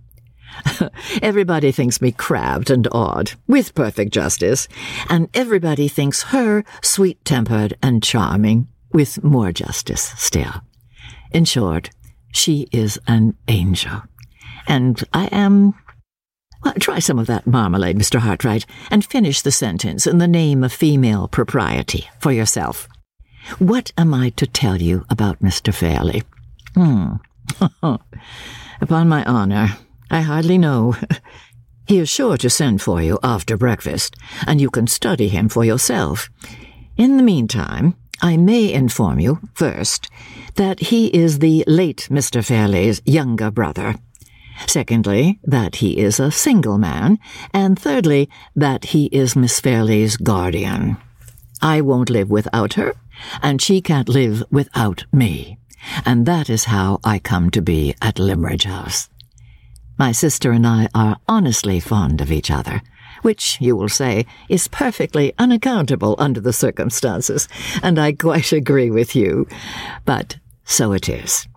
everybody 1.22 1.72
thinks 1.72 2.02
me 2.02 2.12
crabbed 2.12 2.70
and 2.70 2.88
odd, 2.92 3.34
with 3.48 3.76
perfect 3.76 4.14
justice, 4.14 4.68
and 5.10 5.30
everybody 5.34 5.88
thinks 5.88 6.24
her 6.24 6.64
sweet-tempered 6.82 7.78
and 7.82 8.04
charming, 8.04 8.68
with 8.94 9.24
more 9.24 9.52
justice 9.52 10.14
still. 10.18 10.62
In 11.32 11.46
short, 11.46 11.90
she 12.34 12.68
is 12.72 13.00
an 13.08 13.36
angel, 13.48 14.04
and 14.68 15.04
I 15.14 15.26
am 15.28 15.76
well, 16.66 16.74
try 16.80 16.98
some 16.98 17.20
of 17.20 17.28
that 17.28 17.46
marmalade, 17.46 17.96
Mr. 17.96 18.20
Hartright, 18.20 18.66
and 18.90 19.06
finish 19.06 19.42
the 19.42 19.52
sentence 19.52 20.08
in 20.08 20.18
the 20.18 20.28
name 20.28 20.64
of 20.64 20.74
female 20.74 21.28
propriety 21.28 22.10
for 22.20 22.32
yourself. 22.32 22.90
What 23.60 23.92
am 24.00 24.16
I 24.16 24.30
to 24.32 24.48
tell 24.48 24.82
you 24.82 25.06
about 25.12 25.42
Mr. 25.42 25.72
Fairlie? 25.72 26.24
Hmm. 26.74 27.18
Upon 28.82 29.08
my 29.08 29.24
honor, 29.26 29.78
I 30.16 30.22
hardly 30.22 30.58
know. 30.58 30.96
he 31.88 32.00
is 32.00 32.08
sure 32.08 32.38
to 32.38 32.50
send 32.50 32.82
for 32.82 33.02
you 33.02 33.20
after 33.22 33.58
breakfast, 33.58 34.16
and 34.48 34.62
you 34.62 34.70
can 34.70 34.88
study 34.88 35.28
him 35.28 35.50
for 35.50 35.66
yourself. 35.66 36.30
In 36.96 37.18
the 37.18 37.24
meantime, 37.24 37.96
I 38.22 38.38
may 38.38 38.72
inform 38.72 39.20
you, 39.20 39.40
first, 39.54 40.10
that 40.56 40.80
he 40.80 41.08
is 41.08 41.40
the 41.40 41.66
late 41.68 42.08
Mr. 42.10 42.42
Fairlie's 42.42 43.02
younger 43.06 43.52
brother, 43.52 43.96
Secondly, 44.68 45.38
that 45.44 45.76
he 45.76 45.98
is 45.98 46.18
a 46.18 46.32
single 46.32 46.78
man. 46.78 47.20
And 47.54 47.78
thirdly, 47.78 48.30
that 48.56 48.86
he 48.86 49.08
is 49.08 49.36
Miss 49.36 49.60
Fairlie's 49.60 50.16
guardian. 50.16 50.96
I 51.62 51.82
won't 51.82 52.10
live 52.10 52.30
without 52.30 52.76
her, 52.76 52.94
and 53.44 53.62
she 53.62 53.82
can't 53.82 54.08
live 54.08 54.44
without 54.50 55.04
me. 55.12 55.58
And 56.06 56.26
that 56.26 56.50
is 56.50 56.66
how 56.66 57.00
I 57.04 57.20
come 57.20 57.50
to 57.52 57.62
be 57.62 57.96
at 58.02 58.18
Limmeridge 58.18 58.64
House. 58.64 59.10
My 59.98 60.12
sister 60.12 60.52
and 60.52 60.68
I 60.68 60.90
are 60.94 61.18
honestly 61.28 61.80
fond 61.80 62.20
of 62.20 62.32
each 62.32 62.52
other, 62.52 62.82
which, 63.22 63.60
you 63.62 63.76
will 63.76 63.90
say, 63.90 64.26
is 64.50 64.68
perfectly 64.68 65.34
unaccountable 65.40 66.16
under 66.18 66.42
the 66.42 66.52
circumstances, 66.52 67.48
and 67.82 67.98
I 67.98 68.12
quite 68.12 68.52
agree 68.52 68.92
with 68.92 69.16
you. 69.16 69.48
But 70.04 70.38
so 70.66 70.92
it 70.92 71.08
is. 71.08 71.48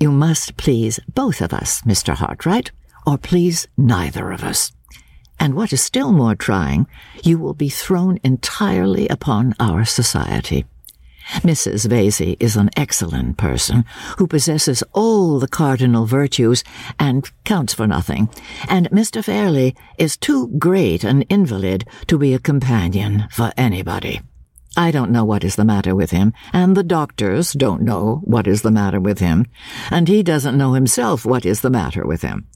You 0.00 0.10
must 0.10 0.56
please 0.56 0.98
both 1.14 1.40
of 1.40 1.52
us, 1.52 1.82
Mr. 1.82 2.16
Hartright, 2.16 2.70
or 3.06 3.18
please 3.18 3.68
neither 3.76 4.32
of 4.32 4.42
us. 4.42 4.72
And 5.38 5.54
what 5.54 5.72
is 5.72 5.80
still 5.80 6.12
more 6.12 6.34
trying, 6.34 6.86
you 7.22 7.38
will 7.38 7.54
be 7.54 7.68
thrown 7.68 8.18
entirely 8.24 9.06
upon 9.08 9.54
our 9.60 9.84
society. 9.84 10.64
Mrs. 11.42 11.88
Vesey 11.88 12.36
is 12.38 12.56
an 12.56 12.70
excellent 12.76 13.36
person 13.36 13.84
who 14.18 14.26
possesses 14.26 14.82
all 14.92 15.38
the 15.38 15.48
cardinal 15.48 16.06
virtues 16.06 16.62
and 16.98 17.30
counts 17.44 17.74
for 17.74 17.86
nothing, 17.86 18.28
and 18.68 18.88
Mr. 18.90 19.24
Fairlie 19.24 19.74
is 19.98 20.16
too 20.16 20.48
great 20.58 21.04
an 21.04 21.22
invalid 21.22 21.84
to 22.06 22.16
be 22.16 22.32
a 22.32 22.38
companion 22.38 23.26
for 23.30 23.52
anybody. 23.56 24.20
I 24.76 24.90
don't 24.90 25.10
know 25.10 25.24
what 25.24 25.42
is 25.42 25.56
the 25.56 25.64
matter 25.64 25.94
with 25.94 26.10
him, 26.10 26.32
and 26.52 26.76
the 26.76 26.82
doctors 26.82 27.52
don't 27.52 27.82
know 27.82 28.20
what 28.24 28.46
is 28.46 28.62
the 28.62 28.70
matter 28.70 29.00
with 29.00 29.18
him, 29.18 29.46
and 29.90 30.06
he 30.06 30.22
doesn't 30.22 30.56
know 30.56 30.74
himself 30.74 31.24
what 31.24 31.46
is 31.46 31.62
the 31.62 31.70
matter 31.70 32.06
with 32.06 32.22
him. 32.22 32.46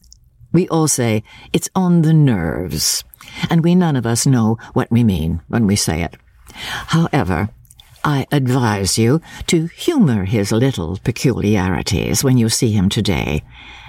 We 0.53 0.69
all 0.69 0.89
say 0.89 1.23
it's 1.53 1.71
on 1.75 2.03
the 2.03 2.13
nerves, 2.13 3.05
and 3.49 3.65
we 3.65 3.75
none 3.75 3.97
of 3.97 4.07
us 4.07 4.27
know 4.27 4.59
what 4.75 4.91
we 4.91 5.03
mean 5.03 5.41
when 5.49 5.67
we 5.67 5.77
say 5.77 6.03
it. 6.03 6.17
However, 6.53 7.51
I 8.05 8.27
advise 8.33 8.97
you 8.97 9.21
to 9.49 9.67
humor 9.67 10.25
his 10.25 10.53
little 10.53 10.97
peculiarities 11.05 12.25
when 12.25 12.39
you 12.39 12.49
see 12.49 12.73
him 12.73 12.89
today. 12.89 13.43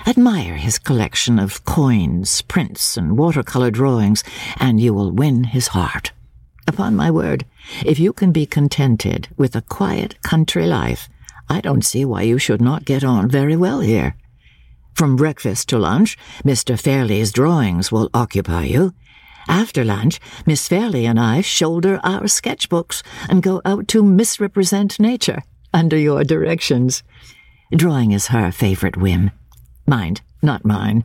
Admire 0.05 0.55
his 0.55 0.79
collection 0.79 1.39
of 1.39 1.63
coins, 1.63 2.41
prints, 2.41 2.97
and 2.97 3.17
watercolor 3.17 3.71
drawings, 3.71 4.23
and 4.57 4.81
you 4.81 4.93
will 4.93 5.11
win 5.11 5.45
his 5.45 5.67
heart. 5.67 6.11
Upon 6.67 6.95
my 6.95 7.09
word, 7.09 7.45
if 7.85 7.99
you 7.99 8.11
can 8.11 8.31
be 8.31 8.45
contented 8.45 9.29
with 9.37 9.55
a 9.55 9.61
quiet 9.61 10.21
country 10.21 10.65
life, 10.65 11.07
I 11.49 11.61
don't 11.61 11.85
see 11.85 12.03
why 12.03 12.23
you 12.23 12.37
should 12.37 12.61
not 12.61 12.85
get 12.85 13.03
on 13.03 13.29
very 13.29 13.55
well 13.55 13.79
here. 13.79 14.15
From 14.93 15.15
breakfast 15.15 15.69
to 15.69 15.79
lunch, 15.79 16.17
Mr. 16.43 16.79
Fairlie's 16.79 17.31
drawings 17.31 17.91
will 17.91 18.09
occupy 18.13 18.65
you. 18.65 18.93
After 19.47 19.83
lunch, 19.83 20.19
Miss 20.45 20.67
Fairlie 20.67 21.05
and 21.05 21.19
I 21.19 21.41
shoulder 21.41 21.99
our 22.03 22.23
sketchbooks 22.23 23.03
and 23.29 23.43
go 23.43 23.61
out 23.65 23.87
to 23.89 24.03
misrepresent 24.03 24.99
nature 24.99 25.41
under 25.73 25.97
your 25.97 26.23
directions. 26.23 27.03
Drawing 27.71 28.11
is 28.11 28.27
her 28.27 28.51
favorite 28.51 28.97
whim. 28.97 29.31
Mind, 29.87 30.21
not 30.41 30.65
mine. 30.65 31.03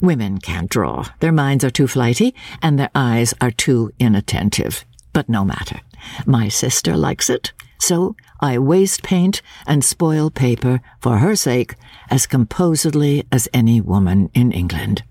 Women 0.00 0.38
can't 0.38 0.70
draw. 0.70 1.04
Their 1.20 1.32
minds 1.32 1.64
are 1.64 1.70
too 1.70 1.86
flighty, 1.86 2.34
and 2.60 2.78
their 2.78 2.90
eyes 2.94 3.34
are 3.40 3.50
too 3.50 3.92
inattentive. 3.98 4.84
But 5.12 5.28
no 5.28 5.44
matter. 5.44 5.80
My 6.26 6.48
sister 6.48 6.96
likes 6.96 7.30
it, 7.30 7.52
so 7.78 8.16
I 8.40 8.58
waste 8.58 9.02
paint 9.02 9.42
and 9.66 9.84
spoil 9.84 10.30
paper 10.30 10.80
for 11.00 11.18
her 11.18 11.34
sake 11.36 11.74
as 12.10 12.26
composedly 12.26 13.24
as 13.32 13.48
any 13.54 13.80
woman 13.80 14.30
in 14.34 14.52
England. 14.52 15.02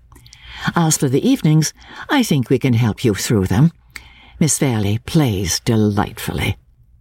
As 0.74 0.96
for 0.96 1.08
the 1.08 1.26
evenings, 1.26 1.72
I 2.08 2.22
think 2.22 2.50
we 2.50 2.58
can 2.58 2.74
help 2.74 3.04
you 3.04 3.14
through 3.14 3.46
them. 3.46 3.72
Miss 4.38 4.58
Fairlie 4.58 4.98
plays 4.98 5.60
delightfully. 5.60 6.56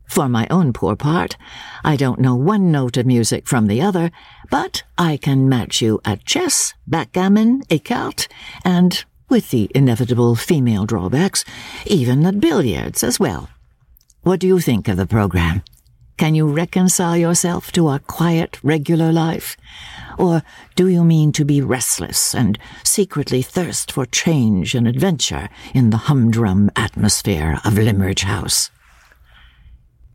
For 0.07 0.29
my 0.29 0.47
own 0.49 0.71
poor 0.71 0.95
part, 0.95 1.35
I 1.83 1.95
don't 1.95 2.19
know 2.19 2.35
one 2.35 2.71
note 2.71 2.95
of 2.97 3.05
music 3.05 3.47
from 3.47 3.67
the 3.67 3.81
other, 3.81 4.11
but 4.49 4.83
I 4.97 5.17
can 5.17 5.49
match 5.49 5.81
you 5.81 5.99
at 6.05 6.25
chess, 6.25 6.73
backgammon, 6.87 7.63
écarté, 7.67 8.27
and 8.63 9.03
with 9.29 9.49
the 9.49 9.69
inevitable 9.73 10.35
female 10.35 10.85
drawbacks, 10.85 11.43
even 11.85 12.25
at 12.25 12.39
billiards 12.39 13.03
as 13.03 13.19
well. 13.19 13.49
What 14.21 14.39
do 14.39 14.47
you 14.47 14.59
think 14.59 14.87
of 14.87 14.97
the 14.97 15.07
program? 15.07 15.63
Can 16.17 16.33
you 16.33 16.47
reconcile 16.47 17.17
yourself 17.17 17.73
to 17.73 17.89
a 17.89 17.99
quiet, 17.99 18.57
regular 18.63 19.11
life? 19.11 19.57
Or 20.17 20.43
do 20.75 20.87
you 20.87 21.03
mean 21.03 21.33
to 21.33 21.43
be 21.43 21.61
restless 21.61 22.33
and 22.33 22.57
secretly 22.83 23.41
thirst 23.41 23.91
for 23.91 24.05
change 24.05 24.75
and 24.75 24.87
adventure 24.87 25.49
in 25.73 25.89
the 25.89 26.07
humdrum 26.07 26.71
atmosphere 26.77 27.59
of 27.65 27.77
Limmeridge 27.77 28.23
House? 28.23 28.71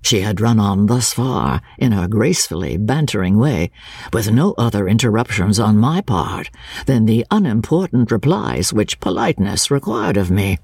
She 0.00 0.22
had 0.22 0.40
run 0.40 0.58
on 0.58 0.86
thus 0.86 1.12
far 1.12 1.60
in 1.76 1.92
her 1.92 2.08
gracefully 2.08 2.78
bantering 2.78 3.36
way, 3.36 3.70
with 4.10 4.30
no 4.30 4.54
other 4.56 4.88
interruptions 4.88 5.60
on 5.60 5.76
my 5.76 6.00
part 6.00 6.48
than 6.86 7.04
the 7.04 7.26
unimportant 7.30 8.10
replies 8.10 8.72
which 8.72 9.00
politeness 9.00 9.70
required 9.70 10.16
of 10.16 10.30
me. 10.30 10.58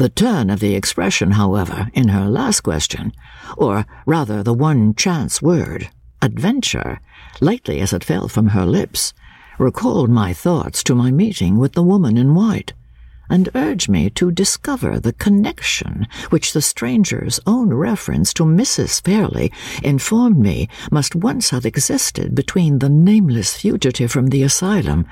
The 0.00 0.08
turn 0.08 0.48
of 0.48 0.60
the 0.60 0.74
expression, 0.74 1.32
however, 1.32 1.90
in 1.92 2.08
her 2.08 2.26
last 2.26 2.62
question, 2.62 3.12
or 3.58 3.84
rather 4.06 4.42
the 4.42 4.54
one 4.54 4.94
chance 4.94 5.42
word, 5.42 5.90
adventure, 6.22 7.00
lightly 7.42 7.80
as 7.80 7.92
it 7.92 8.02
fell 8.02 8.26
from 8.26 8.48
her 8.56 8.64
lips, 8.64 9.12
recalled 9.58 10.08
my 10.08 10.32
thoughts 10.32 10.82
to 10.84 10.94
my 10.94 11.10
meeting 11.10 11.58
with 11.58 11.74
the 11.74 11.82
woman 11.82 12.16
in 12.16 12.34
white, 12.34 12.72
and 13.28 13.50
urged 13.54 13.90
me 13.90 14.08
to 14.08 14.32
discover 14.32 14.98
the 14.98 15.12
connection 15.12 16.08
which 16.30 16.54
the 16.54 16.62
stranger's 16.62 17.38
own 17.46 17.68
reference 17.68 18.32
to 18.32 18.44
Mrs. 18.44 19.02
Fairlie 19.02 19.52
informed 19.82 20.38
me 20.38 20.70
must 20.90 21.14
once 21.14 21.50
have 21.50 21.66
existed 21.66 22.34
between 22.34 22.78
the 22.78 22.88
nameless 22.88 23.54
fugitive 23.54 24.10
from 24.10 24.28
the 24.28 24.44
asylum 24.44 25.04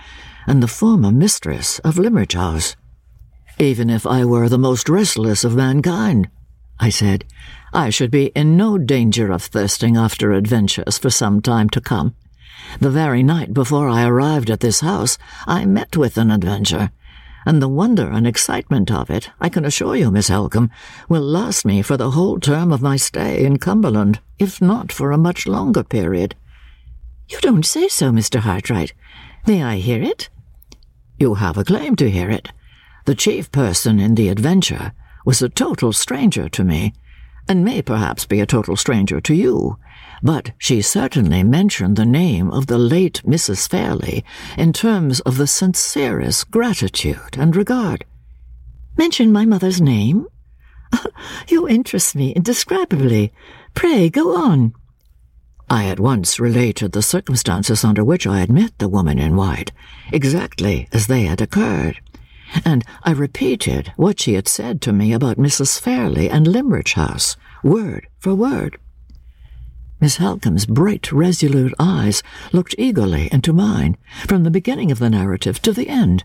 and 0.47 0.63
the 0.63 0.67
former 0.67 1.13
mistress 1.13 1.79
of 1.81 1.99
Limmeridge 1.99 2.33
House. 2.33 2.75
Even 3.61 3.91
if 3.91 4.07
I 4.07 4.25
were 4.25 4.49
the 4.49 4.57
most 4.57 4.89
restless 4.89 5.43
of 5.43 5.57
mankind, 5.57 6.29
I 6.79 6.91
said, 6.91 7.25
I 7.73 7.91
should 7.91 8.11
be 8.13 8.27
in 8.27 8.57
no 8.57 8.79
danger 8.79 9.33
of 9.33 9.43
thirsting 9.43 9.97
after 9.97 10.31
adventures 10.31 10.97
for 10.97 11.11
some 11.11 11.43
time 11.43 11.69
to 11.71 11.81
come. 11.81 12.15
The 12.79 12.91
very 12.91 13.25
night 13.25 13.53
before 13.53 13.89
I 13.89 14.05
arrived 14.07 14.49
at 14.49 14.61
this 14.61 14.79
house, 14.79 15.19
I 15.45 15.65
met 15.65 15.97
with 15.97 16.17
an 16.19 16.31
adventure, 16.31 16.93
and 17.45 17.61
the 17.61 17.69
wonder 17.69 18.09
and 18.09 18.29
excitement 18.29 18.93
of 18.93 19.11
it, 19.11 19.31
I 19.41 19.49
can 19.49 19.65
assure 19.65 19.97
you, 19.97 20.13
Miss 20.13 20.29
Halcombe, 20.29 20.71
will 21.09 21.23
last 21.23 21.65
me 21.65 21.83
for 21.83 21.97
the 21.97 22.13
whole 22.13 22.39
term 22.39 22.71
of 22.71 22.81
my 22.81 22.97
stay 22.97 23.45
in 23.45 23.59
Cumberland, 23.59 24.21
if 24.39 24.63
not 24.63 24.93
for 24.93 25.11
a 25.11 25.19
much 25.19 25.49
longer 25.49 25.83
period. 25.83 26.37
You 27.29 27.41
don't 27.41 27.67
say 27.67 27.89
so, 27.89 28.13
Mr. 28.13 28.39
Hartright. 28.39 28.93
May 29.49 29.65
I 29.65 29.79
hear 29.79 30.01
it? 30.01 30.29
You 31.19 31.35
have 31.35 31.59
a 31.59 31.65
claim 31.65 31.97
to 31.97 32.09
hear 32.09 32.31
it. 32.31 32.51
The 33.09 33.15
chief 33.15 33.51
person 33.51 34.01
in 34.01 34.17
the 34.17 34.29
adventure 34.29 34.93
was 35.25 35.41
a 35.41 35.49
total 35.49 35.95
stranger 35.95 36.47
to 36.51 36.63
me, 36.63 36.93
and 37.49 37.65
may 37.65 37.81
perhaps 37.81 38.27
be 38.27 38.39
a 38.39 38.45
total 38.45 38.77
stranger 38.77 39.19
to 39.19 39.35
you, 39.35 39.79
but 40.23 40.51
she 40.59 40.83
certainly 40.83 41.43
mentioned 41.43 41.97
the 41.97 42.05
name 42.05 42.51
of 42.51 42.67
the 42.67 42.77
late 42.77 43.23
Mrs. 43.25 43.67
Fairlie 43.67 44.27
in 44.59 44.75
terms 44.75 45.21
of 45.21 45.39
the 45.39 45.47
sincerest 45.47 46.51
gratitude 46.51 47.39
and 47.39 47.57
regard. 47.57 48.05
Mention 48.99 49.33
my 49.33 49.47
mother's 49.47 49.81
name? 49.81 50.27
you 51.49 51.67
interest 51.67 52.15
me 52.15 52.33
indescribably. 52.33 53.33
Pray 53.73 54.11
go 54.11 54.37
on. 54.37 54.75
I 55.71 55.87
at 55.87 55.99
once 55.99 56.39
related 56.39 56.93
the 56.93 57.01
circumstances 57.01 57.85
under 57.85 58.05
which 58.05 58.27
I 58.27 58.41
had 58.41 58.53
met 58.53 58.77
the 58.77 58.87
woman 58.87 59.19
in 59.19 59.35
white, 59.35 59.73
exactly 60.13 60.89
as 60.93 61.07
they 61.07 61.23
had 61.23 61.41
occurred 61.41 62.03
and 62.65 62.85
I 63.03 63.13
repeated 63.13 63.93
what 63.97 64.21
she 64.21 64.35
had 64.35 64.49
said 64.49 64.81
to 64.83 64.93
me 64.93 65.13
about 65.13 65.37
Mrs. 65.37 65.81
Fairlie 65.81 66.31
and 66.31 66.47
Limmeridge 66.47 66.95
House, 66.95 67.37
word 67.63 68.07
for 68.19 68.35
word. 68.35 68.79
Miss 70.01 70.19
Halcombe's 70.19 70.67
bright, 70.67 71.11
resolute 71.11 71.75
eyes 71.79 72.23
looked 72.53 72.75
eagerly 72.79 73.29
into 73.33 73.53
mine, 73.53 73.97
from 74.27 74.45
the 74.45 74.51
beginning 74.51 74.93
of 74.93 75.01
the 75.01 75.11
narrative 75.11 75.61
to 75.63 75.73
the 75.73 75.89
end. 75.89 76.25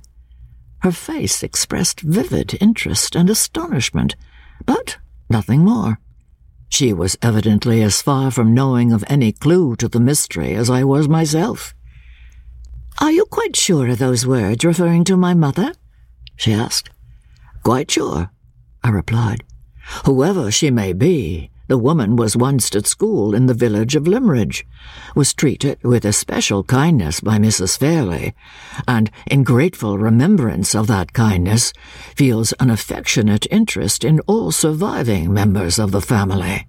Her 0.79 0.91
face 0.91 1.41
expressed 1.41 2.01
vivid 2.01 2.57
interest 2.61 3.15
and 3.15 3.29
astonishment, 3.29 4.15
but 4.65 4.97
nothing 5.29 5.63
more. 5.63 5.99
She 6.69 6.93
was 6.93 7.17
evidently 7.21 7.81
as 7.81 8.01
far 8.01 8.31
from 8.31 8.53
knowing 8.53 8.91
of 8.91 9.03
any 9.07 9.31
clue 9.31 9.75
to 9.77 9.87
the 9.87 9.99
mystery 9.99 10.53
as 10.53 10.69
I 10.69 10.83
was 10.83 11.07
myself. 11.07 11.73
Are 12.99 13.11
you 13.11 13.25
quite 13.25 13.55
sure 13.55 13.87
of 13.87 13.97
those 13.97 14.27
words 14.27 14.63
referring 14.63 15.03
to 15.05 15.17
my 15.17 15.33
mother? 15.33 15.73
She 16.35 16.53
asked. 16.53 16.89
Quite 17.63 17.91
sure, 17.91 18.31
I 18.83 18.89
replied. 18.89 19.43
Whoever 20.05 20.51
she 20.51 20.71
may 20.71 20.93
be, 20.93 21.49
the 21.67 21.77
woman 21.77 22.15
was 22.15 22.35
once 22.35 22.75
at 22.75 22.85
school 22.85 23.33
in 23.33 23.45
the 23.45 23.53
village 23.53 23.95
of 23.95 24.07
Limmeridge, 24.07 24.65
was 25.15 25.33
treated 25.33 25.81
with 25.83 26.03
especial 26.03 26.63
kindness 26.63 27.21
by 27.21 27.37
Mrs. 27.37 27.77
Fairlie, 27.77 28.33
and, 28.87 29.09
in 29.27 29.43
grateful 29.43 29.97
remembrance 29.97 30.75
of 30.75 30.87
that 30.87 31.13
kindness, 31.13 31.71
feels 32.15 32.53
an 32.59 32.69
affectionate 32.69 33.47
interest 33.49 34.03
in 34.03 34.19
all 34.21 34.51
surviving 34.51 35.33
members 35.33 35.79
of 35.79 35.91
the 35.91 36.01
family. 36.01 36.67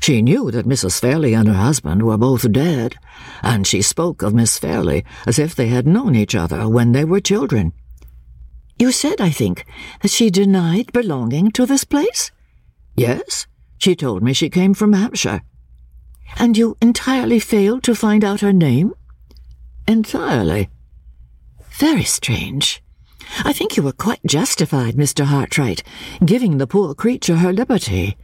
She 0.00 0.22
knew 0.22 0.50
that 0.50 0.66
Mrs. 0.66 1.00
Fairlie 1.00 1.34
and 1.34 1.48
her 1.48 1.54
husband 1.54 2.02
were 2.02 2.18
both 2.18 2.50
dead, 2.50 2.96
and 3.42 3.66
she 3.66 3.82
spoke 3.82 4.22
of 4.22 4.34
Miss 4.34 4.58
Fairlie 4.58 5.04
as 5.26 5.38
if 5.38 5.54
they 5.54 5.68
had 5.68 5.86
known 5.86 6.14
each 6.14 6.34
other 6.34 6.68
when 6.68 6.92
they 6.92 7.04
were 7.04 7.20
children. 7.20 7.72
You 8.82 8.90
said, 8.90 9.20
I 9.20 9.30
think, 9.30 9.64
that 10.00 10.10
she 10.10 10.28
denied 10.28 10.92
belonging 10.92 11.52
to 11.52 11.66
this 11.66 11.84
place? 11.84 12.32
Yes. 12.96 13.46
She 13.78 13.94
told 13.94 14.24
me 14.24 14.32
she 14.32 14.50
came 14.50 14.74
from 14.74 14.92
Hampshire. 14.92 15.42
And 16.36 16.58
you 16.58 16.76
entirely 16.82 17.38
failed 17.38 17.84
to 17.84 17.94
find 17.94 18.24
out 18.24 18.40
her 18.40 18.52
name? 18.52 18.92
Entirely. 19.86 20.68
Very 21.78 22.02
strange. 22.02 22.82
I 23.44 23.52
think 23.52 23.76
you 23.76 23.84
were 23.84 23.92
quite 23.92 24.26
justified, 24.26 24.96
Mr. 24.96 25.26
Hartright, 25.26 25.84
giving 26.24 26.58
the 26.58 26.66
poor 26.66 26.92
creature 26.92 27.36
her 27.36 27.52
liberty, 27.52 28.16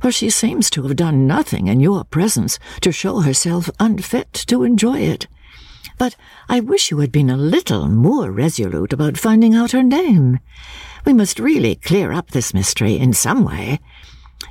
for 0.00 0.12
she 0.12 0.30
seems 0.30 0.70
to 0.70 0.84
have 0.84 0.94
done 0.94 1.26
nothing 1.26 1.66
in 1.66 1.80
your 1.80 2.04
presence 2.04 2.60
to 2.82 2.92
show 2.92 3.22
herself 3.22 3.68
unfit 3.80 4.32
to 4.46 4.62
enjoy 4.62 5.00
it. 5.00 5.26
But 5.98 6.16
I 6.48 6.60
wish 6.60 6.90
you 6.90 6.98
had 6.98 7.12
been 7.12 7.30
a 7.30 7.36
little 7.36 7.88
more 7.88 8.30
resolute 8.30 8.92
about 8.92 9.16
finding 9.18 9.54
out 9.54 9.72
her 9.72 9.82
name. 9.82 10.40
We 11.04 11.12
must 11.12 11.38
really 11.38 11.76
clear 11.76 12.12
up 12.12 12.30
this 12.30 12.52
mystery 12.52 12.98
in 12.98 13.12
some 13.12 13.44
way. 13.44 13.80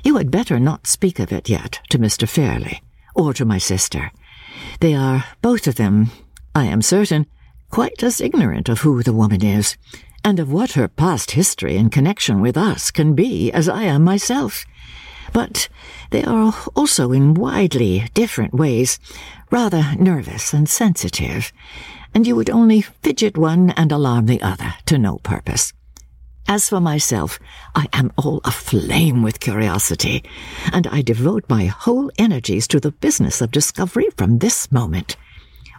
You 0.04 0.16
had 0.16 0.30
better 0.30 0.58
not 0.58 0.86
speak 0.86 1.18
of 1.18 1.32
it 1.32 1.48
yet 1.48 1.80
to 1.90 1.98
Mr. 1.98 2.28
Fairlie, 2.28 2.82
or 3.14 3.32
to 3.34 3.44
my 3.44 3.58
sister. 3.58 4.10
They 4.80 4.94
are, 4.94 5.24
both 5.42 5.66
of 5.66 5.76
them, 5.76 6.10
I 6.54 6.64
am 6.64 6.82
certain, 6.82 7.26
quite 7.70 8.02
as 8.02 8.20
ignorant 8.20 8.68
of 8.68 8.80
who 8.80 9.02
the 9.02 9.12
woman 9.12 9.44
is, 9.44 9.76
and 10.24 10.40
of 10.40 10.50
what 10.50 10.72
her 10.72 10.88
past 10.88 11.32
history 11.32 11.76
in 11.76 11.90
connection 11.90 12.40
with 12.40 12.56
us 12.56 12.90
can 12.90 13.14
be 13.14 13.52
as 13.52 13.68
I 13.68 13.84
am 13.84 14.02
myself. 14.02 14.64
But 15.32 15.68
they 16.10 16.24
are 16.24 16.54
also 16.74 17.12
in 17.12 17.34
widely 17.34 18.08
different 18.14 18.54
ways 18.54 18.98
rather 19.50 19.94
nervous 19.98 20.52
and 20.52 20.68
sensitive, 20.68 21.52
and 22.14 22.26
you 22.26 22.36
would 22.36 22.50
only 22.50 22.80
fidget 22.80 23.36
one 23.36 23.70
and 23.70 23.92
alarm 23.92 24.26
the 24.26 24.42
other 24.42 24.74
to 24.86 24.98
no 24.98 25.18
purpose. 25.18 25.72
As 26.48 26.68
for 26.68 26.80
myself, 26.80 27.40
I 27.74 27.86
am 27.92 28.12
all 28.16 28.40
aflame 28.44 29.22
with 29.22 29.40
curiosity, 29.40 30.22
and 30.72 30.86
I 30.86 31.02
devote 31.02 31.44
my 31.48 31.66
whole 31.66 32.10
energies 32.18 32.68
to 32.68 32.78
the 32.78 32.92
business 32.92 33.40
of 33.40 33.50
discovery 33.50 34.08
from 34.16 34.38
this 34.38 34.70
moment. 34.70 35.16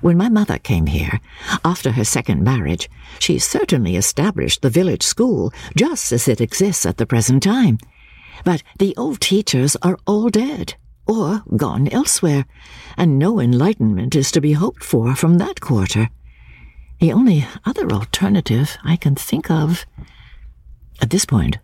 When 0.01 0.17
my 0.17 0.29
mother 0.29 0.57
came 0.57 0.88
here, 0.88 1.21
after 1.63 1.91
her 1.91 2.03
second 2.03 2.43
marriage, 2.43 2.89
she 3.17 3.39
certainly 3.39 3.95
established 3.95 4.62
the 4.62 4.69
village 4.69 5.03
school 5.03 5.53
just 5.75 6.12
as 6.12 6.27
it 6.27 6.41
exists 6.41 6.86
at 6.86 6.97
the 6.97 7.05
present 7.05 7.43
time. 7.43 7.77
But 8.43 8.63
the 8.80 8.95
old 8.97 9.19
teachers 9.19 9.76
are 9.82 9.97
all 10.06 10.30
dead, 10.30 10.76
or 11.06 11.43
gone 11.56 11.88
elsewhere, 11.89 12.45
and 12.97 13.17
no 13.17 13.39
enlightenment 13.39 14.15
is 14.15 14.32
to 14.32 14.41
be 14.41 14.54
hoped 14.54 14.84
for 14.84 15.15
from 15.15 15.38
that 15.38 15.62
quarter. 15.62 16.10
The 17.00 17.13
only 17.13 17.45
other 17.65 17.91
alternative 17.91 18.78
I 18.84 18.95
can 18.95 19.15
think 19.15 19.52
of. 19.52 19.86
At 21.02 21.12
this 21.12 21.26
point, 21.26 21.60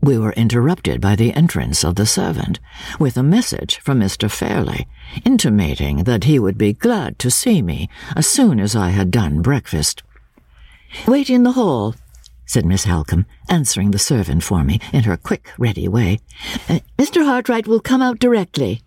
we 0.00 0.16
were 0.16 0.32
interrupted 0.34 1.00
by 1.00 1.16
the 1.16 1.32
entrance 1.32 1.82
of 1.82 1.96
the 1.96 2.06
servant, 2.06 2.60
with 3.00 3.16
a 3.16 3.22
message 3.22 3.80
from 3.80 4.00
Mr. 4.00 4.30
Fairlie, 4.30 4.86
intimating 5.24 6.04
that 6.04 6.24
he 6.24 6.38
would 6.38 6.56
be 6.56 6.72
glad 6.72 7.18
to 7.18 7.30
see 7.30 7.62
me 7.62 7.88
as 8.14 8.26
soon 8.26 8.60
as 8.60 8.76
I 8.76 8.90
had 8.90 9.10
done 9.10 9.42
breakfast. 9.42 10.02
Wait 11.08 11.28
in 11.28 11.42
the 11.42 11.52
hall, 11.52 11.96
said 12.46 12.64
Miss 12.64 12.84
Halcombe, 12.84 13.26
answering 13.48 13.90
the 13.90 13.98
servant 13.98 14.42
for 14.42 14.64
me 14.64 14.80
in 14.92 15.04
her 15.04 15.16
quick, 15.16 15.50
ready 15.58 15.88
way. 15.88 16.20
Uh, 16.68 16.78
Mr. 16.96 17.24
Hartright 17.24 17.66
will 17.66 17.80
come 17.80 18.00
out 18.00 18.18
directly. 18.18 18.82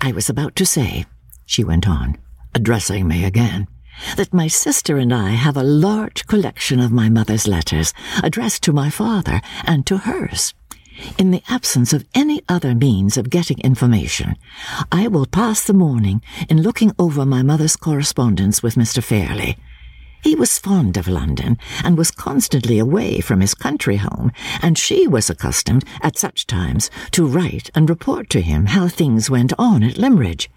I 0.00 0.12
was 0.12 0.28
about 0.28 0.56
to 0.56 0.66
say, 0.66 1.04
she 1.44 1.64
went 1.64 1.88
on, 1.88 2.16
addressing 2.54 3.06
me 3.06 3.24
again, 3.24 3.68
that 4.16 4.32
my 4.32 4.48
sister 4.48 4.96
and 4.96 5.12
I 5.12 5.30
have 5.30 5.56
a 5.56 5.62
large 5.62 6.26
collection 6.26 6.80
of 6.80 6.92
my 6.92 7.08
mother's 7.08 7.46
letters 7.46 7.92
addressed 8.22 8.62
to 8.64 8.72
my 8.72 8.90
father 8.90 9.40
and 9.64 9.86
to 9.86 9.98
hers. 9.98 10.54
In 11.18 11.30
the 11.30 11.42
absence 11.48 11.92
of 11.92 12.06
any 12.14 12.42
other 12.48 12.74
means 12.74 13.16
of 13.16 13.30
getting 13.30 13.58
information, 13.60 14.36
I 14.90 15.08
will 15.08 15.26
pass 15.26 15.64
the 15.64 15.72
morning 15.72 16.22
in 16.48 16.62
looking 16.62 16.92
over 16.98 17.24
my 17.24 17.42
mother's 17.42 17.76
correspondence 17.76 18.62
with 18.62 18.74
Mr. 18.74 19.02
Fairlie. 19.02 19.56
He 20.22 20.36
was 20.36 20.58
fond 20.58 20.96
of 20.96 21.08
London 21.08 21.58
and 21.82 21.98
was 21.98 22.12
constantly 22.12 22.78
away 22.78 23.20
from 23.20 23.40
his 23.40 23.54
country 23.54 23.96
home, 23.96 24.30
and 24.62 24.78
she 24.78 25.08
was 25.08 25.28
accustomed, 25.28 25.84
at 26.00 26.16
such 26.16 26.46
times, 26.46 26.90
to 27.10 27.26
write 27.26 27.70
and 27.74 27.90
report 27.90 28.30
to 28.30 28.40
him 28.40 28.66
how 28.66 28.86
things 28.86 29.28
went 29.28 29.52
on 29.58 29.82
at 29.82 29.98
Limmeridge. 29.98 30.48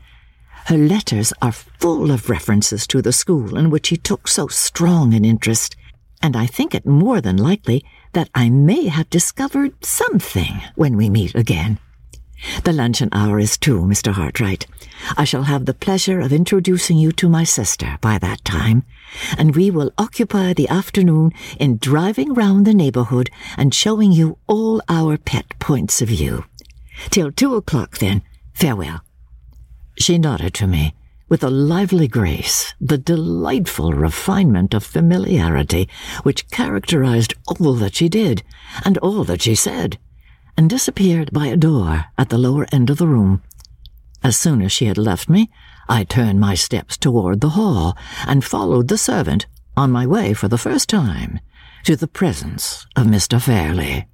Her 0.68 0.78
letters 0.78 1.34
are 1.42 1.52
full 1.52 2.12
of 2.12 2.30
references 2.30 2.86
to 2.88 3.02
the 3.02 3.12
school 3.12 3.58
in 3.58 3.72
which 3.72 3.90
he 3.90 3.98
took 3.98 4.28
so 4.28 4.48
strong 4.48 5.14
an 5.16 5.26
interest, 5.26 5.76
and 6.22 6.36
I 6.36 6.46
think 6.46 6.76
it 6.76 6.86
more 6.86 7.20
than 7.20 7.38
likely 7.38 7.84
that 8.14 8.30
I 8.36 8.50
may 8.50 8.88
have 8.88 9.10
discovered 9.10 9.84
something 9.84 10.62
when 10.76 10.96
we 10.96 11.10
meet 11.10 11.34
again. 11.34 11.80
The 12.64 12.74
luncheon 12.74 13.10
hour 13.12 13.40
is 13.40 13.58
two, 13.58 13.82
Mr. 13.82 14.14
Hartright. 14.14 14.66
I 15.18 15.24
shall 15.24 15.44
have 15.44 15.66
the 15.66 15.74
pleasure 15.74 16.20
of 16.20 16.34
introducing 16.34 16.98
you 16.98 17.12
to 17.14 17.30
my 17.30 17.44
sister 17.44 17.98
by 18.02 18.18
that 18.20 18.44
time, 18.46 18.84
and 19.38 19.56
we 19.56 19.72
will 19.72 19.92
occupy 19.98 20.54
the 20.54 20.70
afternoon 20.70 21.32
in 21.60 21.78
driving 21.78 22.34
round 22.34 22.66
the 22.66 22.74
neighbourhood 22.74 23.30
and 23.58 23.74
showing 23.74 24.12
you 24.12 24.38
all 24.48 24.82
our 24.90 25.18
pet 25.18 25.58
points 25.60 26.02
of 26.02 26.10
view. 26.10 26.46
Till 27.10 27.32
two 27.32 27.56
o'clock, 27.56 27.98
then. 27.98 28.22
Farewell. 28.54 29.02
She 29.98 30.18
nodded 30.18 30.54
to 30.56 30.68
me 30.68 30.94
with 31.28 31.44
a 31.44 31.50
lively 31.50 32.08
grace, 32.08 32.74
the 32.80 32.98
delightful 32.98 33.94
refinement 33.94 34.74
of 34.74 34.84
familiarity 34.84 35.90
which 36.24 36.48
characterized 36.50 37.34
all 37.48 37.74
that 37.74 37.96
she 37.96 38.08
did 38.08 38.44
and 38.84 38.98
all 39.00 39.24
that 39.24 39.42
she 39.42 39.56
said, 39.56 39.98
and 40.56 40.70
disappeared 40.70 41.32
by 41.32 41.48
a 41.48 41.58
door 41.58 42.06
at 42.18 42.30
the 42.30 42.38
lower 42.38 42.68
end 42.72 42.90
of 42.90 42.98
the 42.98 43.08
room. 43.08 43.42
As 44.24 44.38
soon 44.38 44.62
as 44.62 44.72
she 44.72 44.86
had 44.86 44.98
left 44.98 45.28
me, 45.28 45.50
I 45.88 46.04
turned 46.04 46.40
my 46.40 46.56
steps 46.56 46.98
toward 46.98 47.42
the 47.42 47.50
hall 47.50 47.98
and 48.28 48.44
followed 48.44 48.88
the 48.88 48.98
servant 48.98 49.46
on 49.78 49.92
my 49.92 50.08
way 50.08 50.34
for 50.34 50.48
the 50.48 50.58
first 50.58 50.90
time 50.90 51.40
to 51.84 51.96
the 51.96 52.08
presence 52.08 52.88
of 52.96 53.06
Mr. 53.06 53.42
Fairlie. 53.42 54.08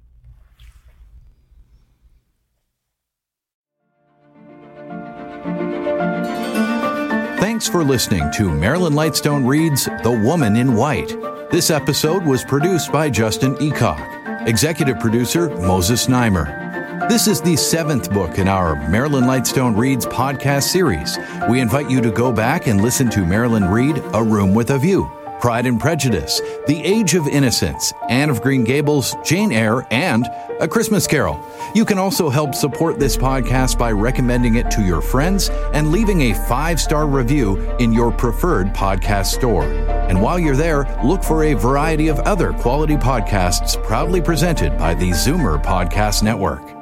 Thanks 7.40 7.68
for 7.68 7.82
listening 7.84 8.30
to 8.32 8.50
Marilyn 8.50 8.92
Lightstone 8.92 9.46
Reads 9.46 9.86
The 10.02 10.22
Woman 10.24 10.56
in 10.56 10.74
White. 10.74 11.16
This 11.50 11.70
episode 11.70 12.24
was 12.24 12.44
produced 12.44 12.92
by 12.92 13.08
Justin 13.10 13.54
Eacock, 13.56 14.48
executive 14.48 14.98
producer 15.00 15.48
Moses 15.48 16.06
Znaimer. 16.06 16.71
This 17.08 17.26
is 17.26 17.40
the 17.42 17.56
seventh 17.56 18.10
book 18.12 18.38
in 18.38 18.48
our 18.48 18.76
Marilyn 18.88 19.24
Lightstone 19.24 19.76
Reads 19.76 20.06
podcast 20.06 20.64
series. 20.64 21.18
We 21.50 21.60
invite 21.60 21.90
you 21.90 22.00
to 22.00 22.10
go 22.10 22.32
back 22.32 22.68
and 22.68 22.80
listen 22.80 23.10
to 23.10 23.26
Marilyn 23.26 23.66
read 23.66 23.98
A 24.14 24.22
Room 24.22 24.54
with 24.54 24.70
a 24.70 24.78
View 24.78 25.10
Pride 25.40 25.66
and 25.66 25.80
Prejudice, 25.80 26.40
The 26.66 26.82
Age 26.82 27.14
of 27.14 27.26
Innocence, 27.26 27.92
Anne 28.08 28.30
of 28.30 28.40
Green 28.40 28.64
Gables, 28.64 29.14
Jane 29.24 29.52
Eyre, 29.52 29.86
and 29.90 30.26
A 30.60 30.68
Christmas 30.68 31.06
Carol. 31.06 31.44
You 31.74 31.84
can 31.84 31.98
also 31.98 32.30
help 32.30 32.54
support 32.54 32.98
this 32.98 33.16
podcast 33.16 33.76
by 33.76 33.90
recommending 33.92 34.54
it 34.54 34.70
to 34.70 34.82
your 34.82 35.02
friends 35.02 35.50
and 35.74 35.90
leaving 35.92 36.22
a 36.22 36.34
five 36.46 36.80
star 36.80 37.06
review 37.06 37.58
in 37.78 37.92
your 37.92 38.12
preferred 38.12 38.68
podcast 38.68 39.26
store. 39.26 39.64
And 39.64 40.22
while 40.22 40.38
you're 40.38 40.56
there, 40.56 40.86
look 41.04 41.22
for 41.24 41.44
a 41.44 41.54
variety 41.54 42.08
of 42.08 42.20
other 42.20 42.52
quality 42.52 42.96
podcasts 42.96 43.82
proudly 43.82 44.22
presented 44.22 44.78
by 44.78 44.94
the 44.94 45.10
Zoomer 45.10 45.62
Podcast 45.62 46.22
Network. 46.22 46.81